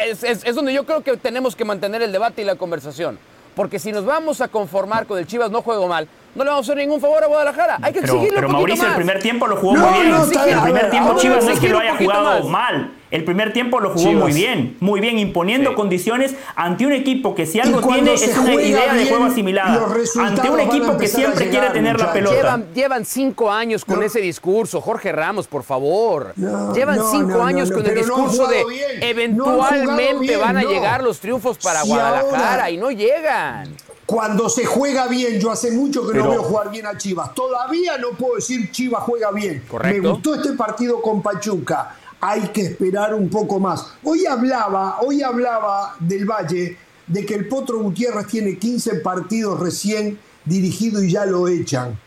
[0.06, 3.20] Es- es donde yo creo que tenemos que mantener el debate y la conversación.
[3.56, 6.08] Porque si nos vamos a conformar con el Chivas no juego mal,
[6.38, 7.78] no le vamos a hacer ningún favor a Guadalajara.
[7.82, 10.12] Hay que Pero, exigirle pero un Mauricio, el primer tiempo lo jugó No, muy bien.
[10.12, 10.58] no, está bien.
[10.58, 12.46] el primer ver, tiempo Chivas no es que lo haya jugado más.
[12.46, 12.94] mal.
[13.10, 14.22] El primer tiempo lo jugó Chivas.
[14.24, 15.76] muy bien, muy bien, imponiendo Sí.
[15.78, 19.88] condiciones ante un equipo que si algo tiene es una idea de juego asimilada.
[20.20, 22.36] Ante un equipo que siempre quiere tener la pelota.
[22.36, 24.82] Llevan, llevan cinco años con ese discurso.
[24.82, 26.34] Jorge Ramos, por favor.
[26.36, 29.02] No, llevan no, cinco no, años no, con el discurso de bien.
[29.02, 33.70] Eventualmente van a llegar los triunfos para Si Guadalajara ahora- y no llegan.
[34.08, 37.36] Cuando se juega bien, yo hace mucho que no veo jugar bien a Chivas.
[37.36, 39.66] Todavía no puedo decir Chivas juega bien.
[39.70, 40.02] Correcto.
[40.02, 41.94] Me gustó este partido con Pachuca.
[42.22, 43.86] hay que esperar un poco más.
[44.04, 50.18] Hoy hablaba, hoy hablaba del Valle de que el Potro Gutiérrez tiene 15 partidos recién
[50.46, 52.00] dirigido y ya lo echan.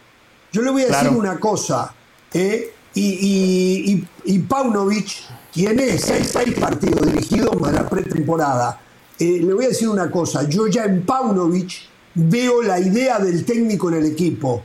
[0.50, 1.94] Yo le voy a decir una cosa,
[2.32, 2.72] ¿eh?
[2.94, 5.06] y, y, y, y, Paunovic
[5.52, 8.80] tiene 6, partidos dirigidos más la pretemporada.
[9.18, 13.44] Eh, le voy a decir una cosa, yo ya en Paunovic veo la idea del
[13.44, 14.62] técnico en el equipo.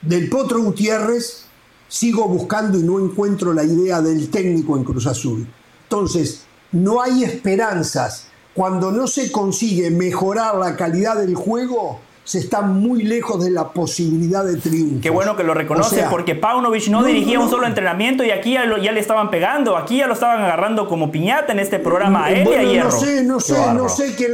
[0.00, 1.44] Del Potro Gutiérrez
[1.88, 5.46] sigo buscando y no encuentro la idea del técnico en Cruz Azul.
[5.84, 8.26] Entonces, no hay esperanzas.
[8.54, 13.70] Cuando no se consigue mejorar la calidad del juego, se está muy lejos de la
[13.70, 15.00] posibilidad de triunfo.
[15.02, 18.64] Qué bueno que lo reconoce, porque Paunovic no, dirigía un solo entrenamiento y aquí ya,
[18.64, 22.48] le estaban pegando, aquí ya lo estaban agarrando como piñata en este programa a él
[22.48, 22.90] y a Hierro.
[22.90, 24.28] No sé, no sé, no sé que,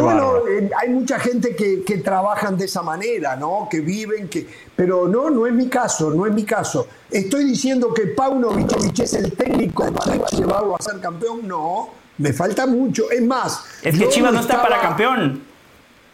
[0.00, 3.68] bueno, eh, hay mucha gente que, que, trabajan de esa manera, ¿no?
[3.70, 6.88] Que viven, que, pero no, no es mi caso, no es mi caso.
[7.10, 12.66] Estoy diciendo que Paunovic es el técnico para llevarlo a ser campeón, no, me falta
[12.66, 13.10] mucho.
[13.10, 15.51] Es más, es que Chivas no está para campeón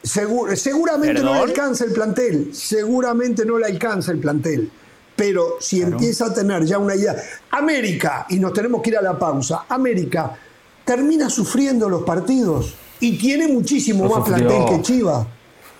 [0.03, 4.71] seguramente no le alcanza el plantel, seguramente no le alcanza el plantel.
[5.17, 7.17] Pero si empieza a tener ya una idea.
[7.51, 10.39] América, y nos tenemos que ir a la pausa, América
[10.85, 15.27] termina sufriendo los partidos y tiene muchísimo más plantel que Chivas.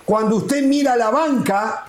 [0.05, 1.85] Cuando usted mira la banca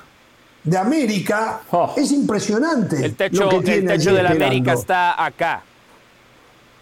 [0.62, 1.94] de América, oh.
[1.96, 3.04] es impresionante.
[3.04, 5.64] El techo, el techo de la América está acá.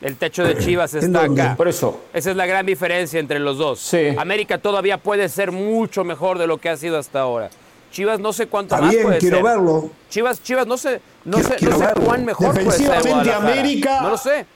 [0.01, 1.55] El techo de Chivas está acá.
[1.57, 2.01] Por eso.
[2.13, 3.81] Esa es la gran diferencia entre los dos.
[3.81, 4.09] Sí.
[4.17, 7.51] América todavía puede ser mucho mejor de lo que ha sido hasta ahora.
[7.91, 9.45] Chivas no sé cuánto está más bien, puede quiero ser.
[9.45, 9.91] verlo.
[10.11, 12.91] Chivas, Chivas no sé, no sé, no sé cuán mejor puede ser.
[12.91, 14.01] Defensivamente América.
[14.03, 14.47] No lo sé.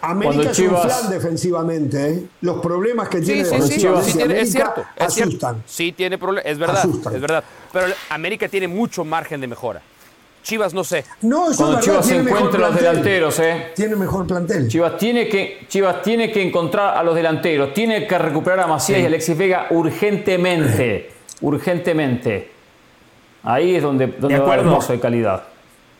[0.00, 2.10] América es un flan defensivamente.
[2.10, 2.22] ¿eh?
[2.42, 5.54] Los problemas que tiene sí, sí, sí, sí tiene, es cierto, es asustan.
[5.54, 5.62] Cierto.
[5.66, 7.14] Sí tiene problemas, es verdad, asustan.
[7.16, 7.44] es verdad.
[7.72, 9.82] Pero América tiene mucho margen de mejora.
[10.48, 11.04] Chivas no sé.
[11.20, 13.66] No, eso Cuando Chivas encuentra a los delanteros, ¿eh?
[13.76, 14.66] Tiene mejor plantel.
[14.66, 19.00] Chivas tiene que, Chivas tiene que encontrar a los delanteros, tiene que recuperar a Macías
[19.00, 21.10] y Alexis Vega urgentemente.
[21.42, 22.50] urgentemente.
[23.42, 25.42] Ahí es donde, donde va el hermoso de calidad.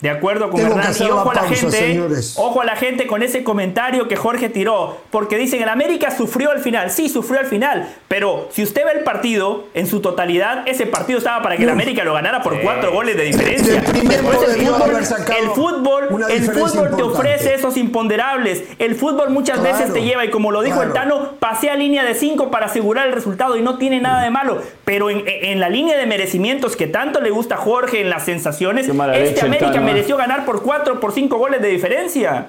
[0.00, 0.92] De acuerdo con Hernán.
[0.98, 2.00] Y ojo a la gente,
[2.36, 6.50] ojo a la gente con ese comentario que Jorge tiró, porque dicen el América sufrió
[6.50, 6.90] al final.
[6.90, 11.18] Sí, sufrió al final, pero si usted ve el partido en su totalidad, ese partido
[11.18, 13.82] estaba para que el América lo ganara por cuatro goles de diferencia.
[13.82, 18.62] el fútbol, el fútbol, te ofrece esos imponderables.
[18.78, 22.14] El fútbol muchas veces te lleva y como lo dijo el Tano, pasea línea de
[22.14, 24.62] cinco para asegurar el resultado y no tiene nada de malo.
[24.84, 28.88] Pero en, la línea de merecimientos que tanto le gusta a Jorge en las sensaciones,
[28.88, 32.46] este América mereció ganar por 4 por 5 goles de diferencia.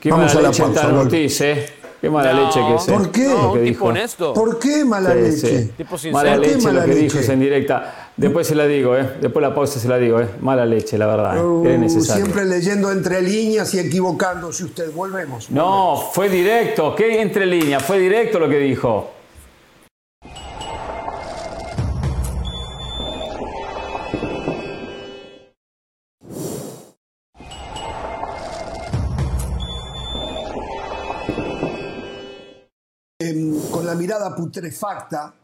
[0.00, 1.66] Qué Vamos mala a leche pausa, Ortiz, ¿eh?
[2.02, 2.82] Qué mala leche que es.
[2.82, 3.28] ¿Por qué?
[3.28, 4.34] No, un tipo honesto.
[4.34, 5.70] ¿Por qué mala leche?
[5.76, 7.02] Tipo mala leche mala lo que leche?
[7.04, 8.10] dijo es en directa.
[8.16, 9.08] Después se la digo, ¿eh?
[9.20, 10.28] Después la pausa se la digo, ¿eh?
[10.40, 11.44] Mala leche, la verdad.
[11.44, 12.24] Uh, necesario.
[12.24, 14.92] Siempre leyendo entre líneas y equivocándose usted.
[14.92, 15.48] Volvemos.
[15.52, 16.96] No, fue directo.
[16.96, 17.80] ¿Qué entre líneas?
[17.84, 19.11] Fue directo lo que dijo.
[33.84, 35.34] La mirada putrefacta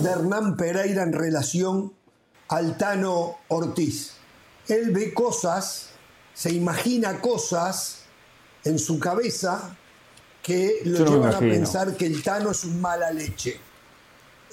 [0.00, 1.92] de Hernán Pereira en relación
[2.48, 4.12] al Tano Ortiz.
[4.68, 5.90] Él ve cosas,
[6.32, 8.04] se imagina cosas
[8.64, 9.76] en su cabeza
[10.42, 13.58] que lo llevan a pensar que el Tano es un mala leche.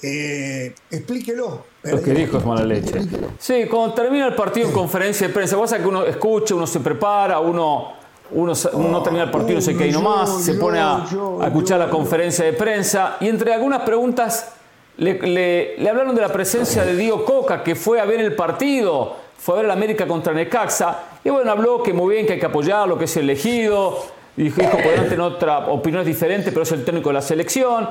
[0.02, 1.64] Eh, explíquelo.
[1.84, 3.00] Lo que dijo es mala leche.
[3.38, 6.80] Sí, cuando termina el partido en conferencia de prensa, pasa que uno escucha, uno se
[6.80, 8.01] prepara, uno
[8.34, 11.04] uno, no termina el partido, no sé qué, y nomás se pone a,
[11.44, 14.54] escuchar la conferencia de prensa y entre algunas preguntas
[14.96, 19.54] le, hablaron de la presencia de Dio Coca, que fue a ver el partido, fue
[19.54, 22.46] a ver el América contra Necaxa, y bueno, habló que muy bien, que hay que
[22.46, 23.98] apoyarlo, que es elegido,
[24.36, 27.88] dijo, dijo podrán tener otra opinión diferente, pero es el técnico de la selección,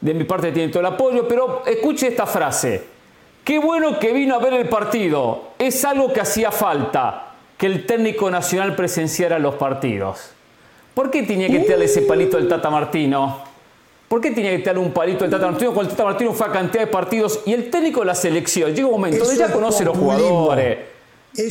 [0.00, 2.84] de mi parte tiene todo el apoyo, pero escuche esta frase,
[3.44, 7.29] qué bueno que vino a ver el partido, es algo que hacía falta
[7.60, 10.30] que el técnico nacional presenciara los partidos.
[10.94, 13.42] ¿Por qué tenía que darle ese palito al Tata Martino?
[14.08, 16.46] ¿Por qué tenía que darle un palito al Tata Martino cuando el Tata Martino fue
[16.46, 18.74] a cantidad de partidos y el técnico de la selección?
[18.74, 20.78] Llega un momento donde ya conoce los jugadores.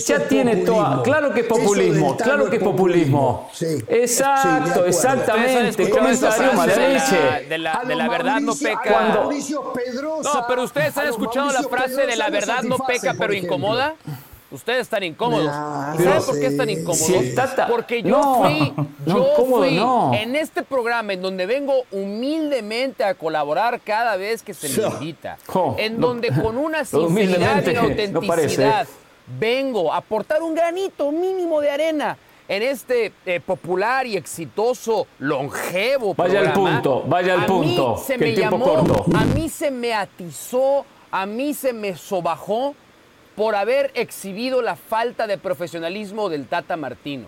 [0.03, 1.03] ya tiene toda.
[1.03, 3.51] Claro que es populismo, claro que es populismo.
[3.87, 5.91] Exacto, exactamente.
[5.91, 7.45] Comentario mala leche.
[7.47, 9.29] De la, de la verdad no peca.
[10.23, 13.93] No, pero ustedes han escuchado la frase de la verdad no peca, pero incomoda.
[14.51, 15.45] Ustedes están incómodos.
[15.45, 17.11] ¿Y saben por qué están incómodos?
[17.69, 18.73] Porque yo fui,
[19.05, 19.79] yo fui
[20.17, 25.37] en este programa en donde vengo humildemente a colaborar cada vez que se me invita.
[25.77, 28.87] en donde con una sinceridad y autenticidad
[29.39, 36.15] vengo a aportar un granito mínimo de arena en este eh, popular y exitoso, longevo
[36.15, 39.05] Vaya al programa, punto, vaya al a punto, mí se que me llamó, corto.
[39.15, 42.73] a mí se me atizó, a mí se me sobajó
[43.39, 47.27] por haber exhibido la falta de profesionalismo del Tata Martino.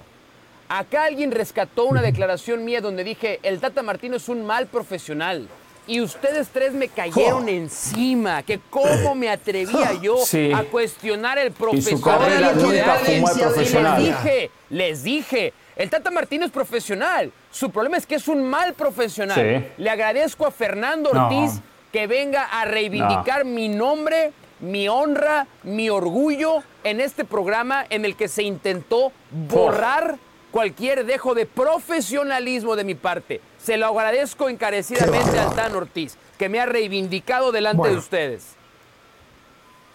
[0.68, 5.48] Acá alguien rescató una declaración mía donde dije, el Tata Martino es un mal profesional.
[5.88, 7.48] Y ustedes tres me cayeron Oh.
[7.48, 10.52] encima, que cómo me atrevía yo Sí.
[10.54, 14.04] a cuestionar el Y su profesional.
[14.04, 17.32] Les dije, les dije, el Tata Martino es profesional.
[17.52, 19.38] Su problema es que es un mal profesional.
[19.38, 19.66] Sí.
[19.82, 21.28] Le agradezco a Fernando No.
[21.28, 21.62] Ortiz
[21.94, 28.16] que venga a reivindicar mi nombre, mi honra, mi orgullo en este programa en el
[28.16, 29.12] que se intentó
[29.50, 30.18] borrar
[30.52, 33.42] cualquier dejo de profesionalismo de mi parte.
[33.58, 37.94] Se lo agradezco encarecidamente Qué al Tan Ortiz, que me ha reivindicado delante Bueno.
[37.94, 38.56] de ustedes.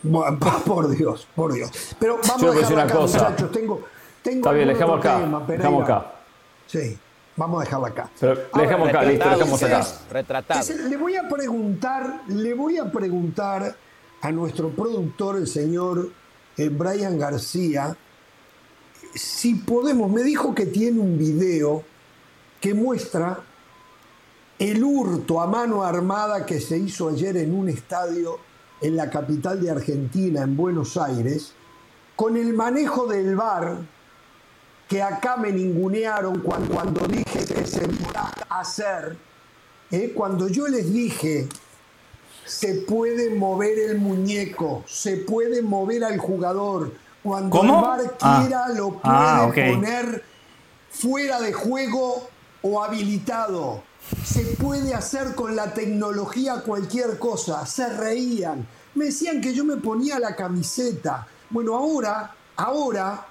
[0.03, 1.97] Bueno, por Dios, por Dios.
[1.99, 3.19] Pero vamos Yo a a una acá, cosa.
[3.31, 3.53] muchachos.
[3.53, 3.81] Tengo,
[4.23, 5.19] tengo Está bien, dejamos acá.
[5.21, 6.07] tema, Dejamos acá.
[6.67, 6.99] Sí,
[7.37, 8.09] vamos a dejarlo acá.
[8.19, 9.87] Pero Ahora, dejamos acá, listo, dejamos acá.
[10.11, 10.75] Retratado.
[10.89, 13.75] le voy a preguntar, le voy a preguntar
[14.21, 16.11] a nuestro productor, el señor
[16.57, 17.97] eh, Brian García,
[19.15, 20.11] si podemos.
[20.11, 21.85] Me dijo que tiene un video
[22.61, 23.41] que muestra
[24.59, 28.39] el hurto a mano armada que se hizo ayer en un estadio
[28.81, 31.53] en la capital de Argentina, en Buenos Aires,
[32.15, 33.79] con el manejo del VAR
[34.89, 39.17] que acá me ningunearon cuando, cuando dije que se iba a hacer.
[39.91, 40.13] ¿eh?
[40.15, 41.49] Cuando yo les dije,
[42.47, 46.93] se puede mover el muñeco, se puede mover al jugador.
[47.23, 47.75] Cuando ¿Cómo?
[47.79, 48.39] el VAR Ah.
[48.41, 49.55] quiera, lo puede Ah, ok.
[49.75, 50.25] poner
[50.91, 52.29] fuera de juego
[52.63, 53.83] o habilitado.
[54.25, 57.67] Se puede hacer con la tecnología cualquier cosa.
[57.67, 58.67] Se reían.
[58.95, 61.27] Me decían que yo me ponía la camiseta.
[61.51, 63.27] Bueno, ahora, ahora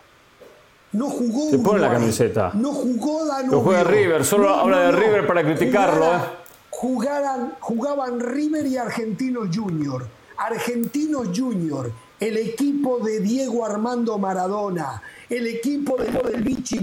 [0.92, 2.52] no jugó Se pone la camiseta.
[2.54, 3.52] No jugó Danubio.
[3.58, 6.32] Lo juega River, solo habla de River para criticarlo, Jugara-.
[6.80, 10.06] Jugaran- jugaban River y Argentinos Junior.
[10.38, 16.80] Argentinos Junior, el equipo de Diego Armando Maradona, el equipo de del Vichy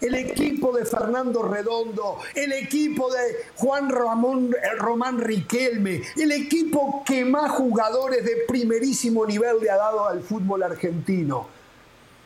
[0.00, 3.20] el equipo de Fernando Redondo, el equipo de
[3.56, 9.76] Juan Ramón eh, Román Riquelme, el equipo que más jugadores de primerísimo nivel le ha
[9.76, 11.46] dado al fútbol argentino.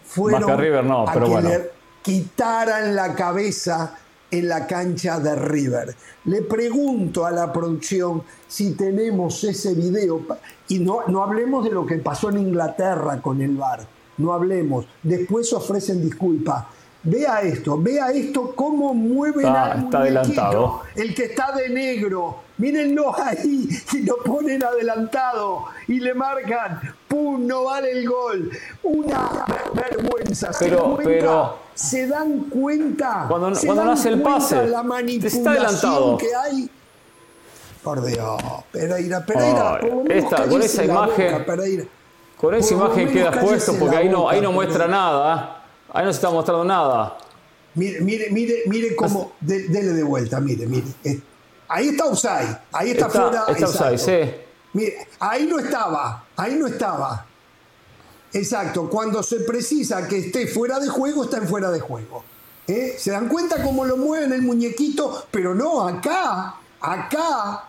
[0.06, 1.48] Fueron River no, a pero que bueno.
[1.50, 1.70] le
[2.02, 3.98] quitaran la cabeza
[4.38, 5.94] en la cancha de River.
[6.24, 10.22] Le pregunto a la producción si tenemos ese video
[10.68, 13.86] y no, no hablemos de lo que pasó en Inglaterra con el VAR,
[14.18, 16.64] no hablemos, después ofrecen disculpas.
[17.06, 20.80] Vea esto, vea esto cómo mueven Está- al está adelantado.
[20.96, 22.36] el que está de negro.
[22.56, 27.46] Mírenlo ahí y lo ponen adelantado y le marcan, ¡pum!
[27.46, 28.50] No vale el gol.
[28.84, 29.44] Una
[29.74, 30.52] vergüenza.
[30.52, 31.02] ¿Se Pero- cuenta?
[31.04, 33.26] pero- ¿Se dan cuenta?
[33.28, 36.16] Cuando- ¿Se cuando no hace el pase, La está manipulación adelantado.
[36.18, 36.70] que hay.
[37.82, 38.40] Por Dios,
[38.72, 41.84] Pereira, Pereira, Ay, por lo menos esta- con esa imagen- boca, Pereira.
[42.40, 44.96] Con esa Por imagen queda puesto porque ahí no, boca, ahí no muestra Pereira.
[45.00, 45.63] nada.
[45.94, 47.16] Ahí no se está mostrando nada.
[47.74, 49.32] Mire, mire, mire, mire cómo.
[49.40, 50.86] de- dele de vuelta, mire, mire.
[51.04, 51.20] Eh,
[51.66, 53.44] Ahí está Usai, ahí está, Está- fuera.
[53.48, 53.98] está exacto.
[53.98, 54.34] sí.
[54.74, 57.24] Mire, ahí no estaba, ahí no estaba.
[58.32, 62.22] Exacto, cuando se precisa que esté fuera de juego, está en fuera de juego.
[62.66, 62.96] ¿Eh?
[62.98, 65.26] ¿Se dan cuenta cómo lo mueven el muñequito?
[65.30, 67.64] Pero no, acá, acá,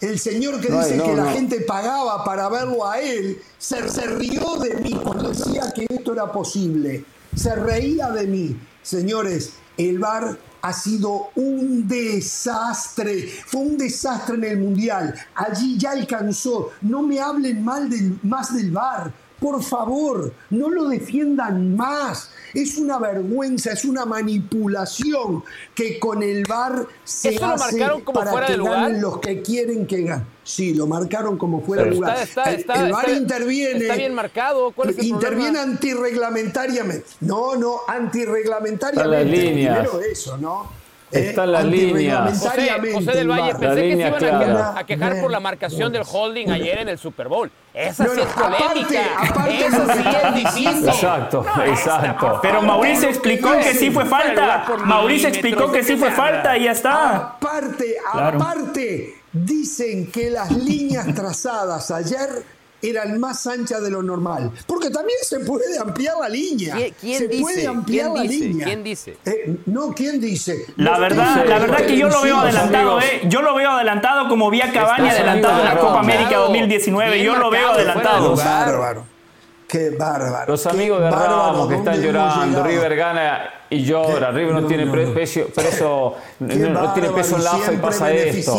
[0.00, 3.88] el señor que No dice no, que la gente pagaba para verlo a él, se,
[3.88, 7.04] se rió de mí cuando decía que esto era posible.
[7.34, 8.56] Se reía de mí.
[8.82, 13.28] Señores, el VAR ha sido un desastre.
[13.46, 15.14] Fue un desastre en el Mundial.
[15.34, 16.70] Allí ya alcanzó.
[16.80, 19.12] No me hablen mal del, más del VAR.
[19.44, 22.30] Por favor, no lo defiendan más.
[22.54, 28.20] Es una vergüenza, es una manipulación que con el VAR se ¿Eso lo marcaron como
[28.20, 28.80] para fuera que de lugar?
[28.84, 30.26] ganen los que quieren que ganen.
[30.44, 32.16] Sí, lo marcaron como fuera de lugar.
[32.22, 33.80] Está, está, el, está, el VAR está- interviene.
[33.80, 34.70] Está bien marcado.
[34.72, 35.62] ¿Cuál es el interviene problema?
[35.72, 37.06] antirreglamentariamente.
[37.20, 39.20] No, no, antirreglamentariamente.
[39.22, 39.78] en las líneas.
[39.80, 40.83] Primero eso, ¿no?
[41.14, 42.38] Está en las líneas.
[42.38, 43.52] José, José del el Valle.
[43.52, 44.44] La pensé que se línea iban a clara.
[44.46, 47.50] quejar, a quejar por la marcación del holding ayer en el Super Bowl.
[47.72, 48.64] Esa No, sí es polémica.
[48.64, 49.00] aparte-
[49.30, 50.88] aparte que sí es difícil.
[50.88, 52.38] Exacto, No, exacto.
[52.42, 52.62] Pero.
[52.62, 54.64] Mauricio explicó que sí fue falta.
[54.84, 57.16] Mauricio explicó ¿de que sí fue falta y ya está.
[57.16, 58.40] Aparte, Claro.
[58.40, 62.28] aparte, dicen que las líneas trazadas ayer
[62.88, 64.50] eran más anchas de lo normal.
[64.66, 66.76] Porque también se puede ampliar la línea.
[67.00, 67.42] ¿Quién- se dice?
[67.42, 68.44] puede ampliar ¿Quién la dice?
[68.44, 68.66] línea.
[68.66, 69.16] ¿Quién dice?
[69.24, 70.66] Eh, no, ¿quién dice?
[70.76, 73.04] La verdad, la verdad que yo lo veo adelantado, amigos.
[73.04, 73.26] eh.
[73.28, 75.98] Yo lo veo adelantado como vi a Cavani adelantado en la Copa claro.
[75.98, 77.14] América 2019.
[77.14, 78.30] Bien Yo lo veo adelantado.
[78.30, 78.66] lugar.
[78.66, 79.14] Bárbaro.
[79.66, 80.52] Qué bárbaro.
[80.52, 82.62] Los qué amigos de Ramos que están ¿dónde hemos llorando?
[82.64, 85.14] River gana y llora, Qué- River no, no, tiene no, no.
[85.14, 85.40] preso,
[86.38, 88.56] no, Qué no tiene peso en la AFA y pasa esto.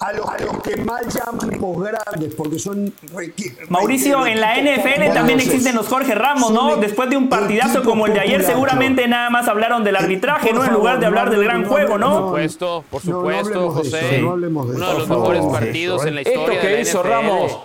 [0.00, 2.92] A los, a los que más llaman posgrandes, porque son...
[3.68, 6.76] Mauricio, en la NFL también existen los Jorge Ramos, ¿no?
[6.76, 10.64] Después de un partidazo como el de ayer, seguramente nada más hablaron del arbitraje, ¿no?
[10.64, 12.10] En lugar de hablar del gran juego, ¿no?
[12.10, 14.16] Por supuesto, por No, no supuesto, José.
[14.16, 16.74] eso, no hablemos de Uno de los mejores partidos en la Esto historia que de
[16.74, 17.08] la hizo NFL.
[17.08, 17.58] Ramos,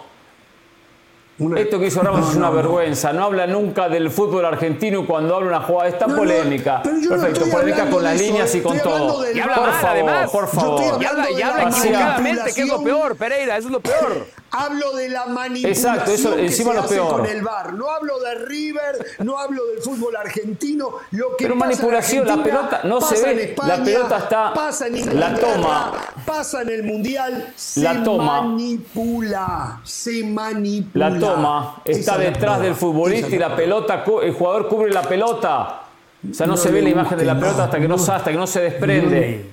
[1.37, 3.11] Una- esto que hizo Ramos No, es una no, vergüenza.
[3.11, 6.79] No habla nunca del fútbol argentino y cuando habla una jugada es tan polémica.
[6.83, 9.21] pero yo no Perfecto, estoy polémica con las líneas y con todo.
[9.21, 10.31] del Y habla por mal, favor, además.
[10.31, 10.79] por Yo estoy favor.
[10.81, 14.27] Y hablando habla, y habla equivocadamente, que es lo peor, Pereira, eso es lo peor.
[14.57, 17.09] Hablo de la manipulación Exacto, eso que encima se lo hace peor.
[17.11, 17.73] con el VAR.
[17.73, 20.91] No hablo de River, no hablo del fútbol argentino.
[21.11, 24.87] Lo que Pero pasa en manipulación, la pelota no se ve, la pelota está- pasa
[24.87, 25.93] en la toma.
[26.25, 28.41] pasa en el mundial, se La toma.
[28.43, 31.09] manipula, se manipula.
[31.09, 35.81] La toma está detrás del futbolista esa y la pelota, el jugador cubre la pelota.
[36.29, 38.01] O sea, no, No se ve la imagen de la pelota hasta que no, no.
[38.13, 39.45] hasta que no se desprende.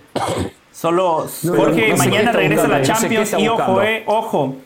[0.72, 4.56] Solo No, Jorge no sé qué mañana regresa la Champions y ojo, eh, ojo.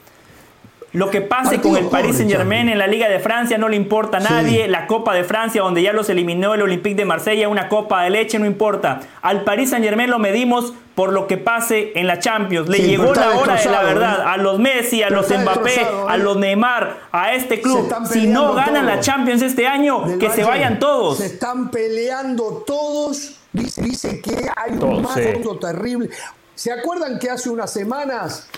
[0.97, 3.69] Lo que pase Partido con el Paris Saint Germain en la Liga de Francia no
[3.69, 4.27] le importa a Sí.
[4.31, 4.67] nadie.
[4.69, 8.11] La Copa de Francia, donde ya los eliminó el Olympique de Marsella, una copa de
[8.11, 9.01] leche, no importa.
[9.21, 12.71] Al Paris Saint Germain lo medimos por lo que pase en la Champions.
[12.71, 14.19] Le Sí, llegó la hora de la verdad.
[14.21, 14.23] ¿eh?
[14.27, 16.19] A los Messi, a Pero los Mbappé, destrozado, a ¿eh?
[16.19, 17.93] los Neymar, a este Se club.
[18.11, 19.01] Si no ganan la.
[19.01, 21.19] Champions este año, Del que se vayan todos.
[21.19, 23.37] Se están peleando todos.
[23.53, 25.15] Dice, dice que hay un más
[25.61, 26.09] terrible.
[26.55, 28.49] ¿Se acuerdan que hace unas semanas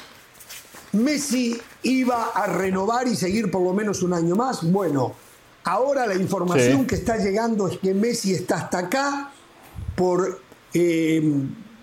[0.92, 4.62] Messi iba a renovar y seguir por lo menos un año más?
[4.70, 5.12] Bueno,
[5.64, 6.86] ahora la información Sí.
[6.86, 9.30] que está llegando es que Messi está hasta acá
[9.94, 10.40] por
[10.74, 11.22] eh,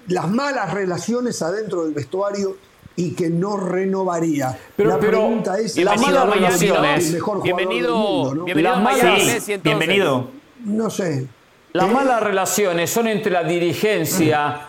[0.08, 2.56] las malas relaciones adentro del vestuario
[2.96, 4.58] y que no renovaría.
[4.78, 8.36] Pero- la pero pregunta es las ¿si malas relaciones- es el mejor jugador Bienvenido, mundo,
[8.36, 8.44] ¿no?
[8.46, 10.28] bienvenido malas- Sí, Messi, bienvenido.
[10.64, 11.28] No sé.
[11.74, 14.68] Las Eh, malas relaciones son entre la dirigencia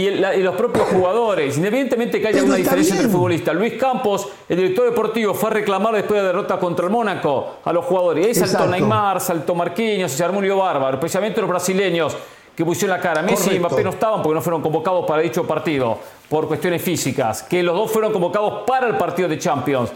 [0.00, 3.16] y, el- la- y los propios jugadores, independientemente que haya Pero una diferencia entre bien.
[3.16, 3.54] futbolistas.
[3.54, 7.56] Luis Campos, el director deportivo, fue a reclamar después de la derrota contra el Mónaco
[7.64, 8.24] a los jugadores.
[8.24, 8.66] Y ahí saltó.
[8.66, 12.16] Neymar, saltó Marquinhos, se armó un lío bárbaro, especialmente los brasileños
[12.56, 13.22] que pusieron la cara.
[13.22, 13.58] Messi y.
[13.58, 15.96] Mbappé no estaban porque no fueron convocados para dicho partido
[16.28, 19.90] por cuestiones físicas, que los dos fueron convocados para el partido de Champions.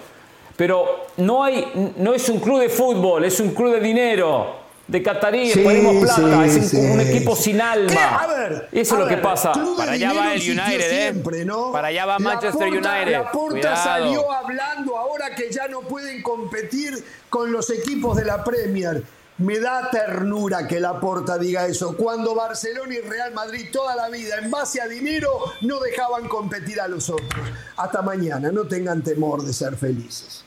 [0.57, 4.62] Pero no, hay, no es un club de fútbol, es un club de dinero.
[4.93, 7.09] De cataríes, Sí, ponemos plata, sí, es un, un sí.
[7.09, 8.21] equipo sin alma.
[8.23, 9.53] A ver, Eso a es lo que ver, pasa.
[9.77, 11.03] Para allá va el United, ¿eh?
[11.13, 11.73] siempre, ¿no?
[11.73, 13.13] Para allá va Manchester Laporta- United.
[13.13, 13.83] Laporta Cuidado.
[13.83, 19.03] salió hablando ahora que ya no pueden competir con los equipos de la Premier.
[19.39, 21.97] Me da ternura que Laporta diga eso.
[21.97, 25.31] Cuando Barcelona y Real Madrid toda la vida, en base a dinero,
[25.63, 27.31] no dejaban competir a los otros.
[27.77, 30.45] Hasta mañana, no tengan temor de ser felices.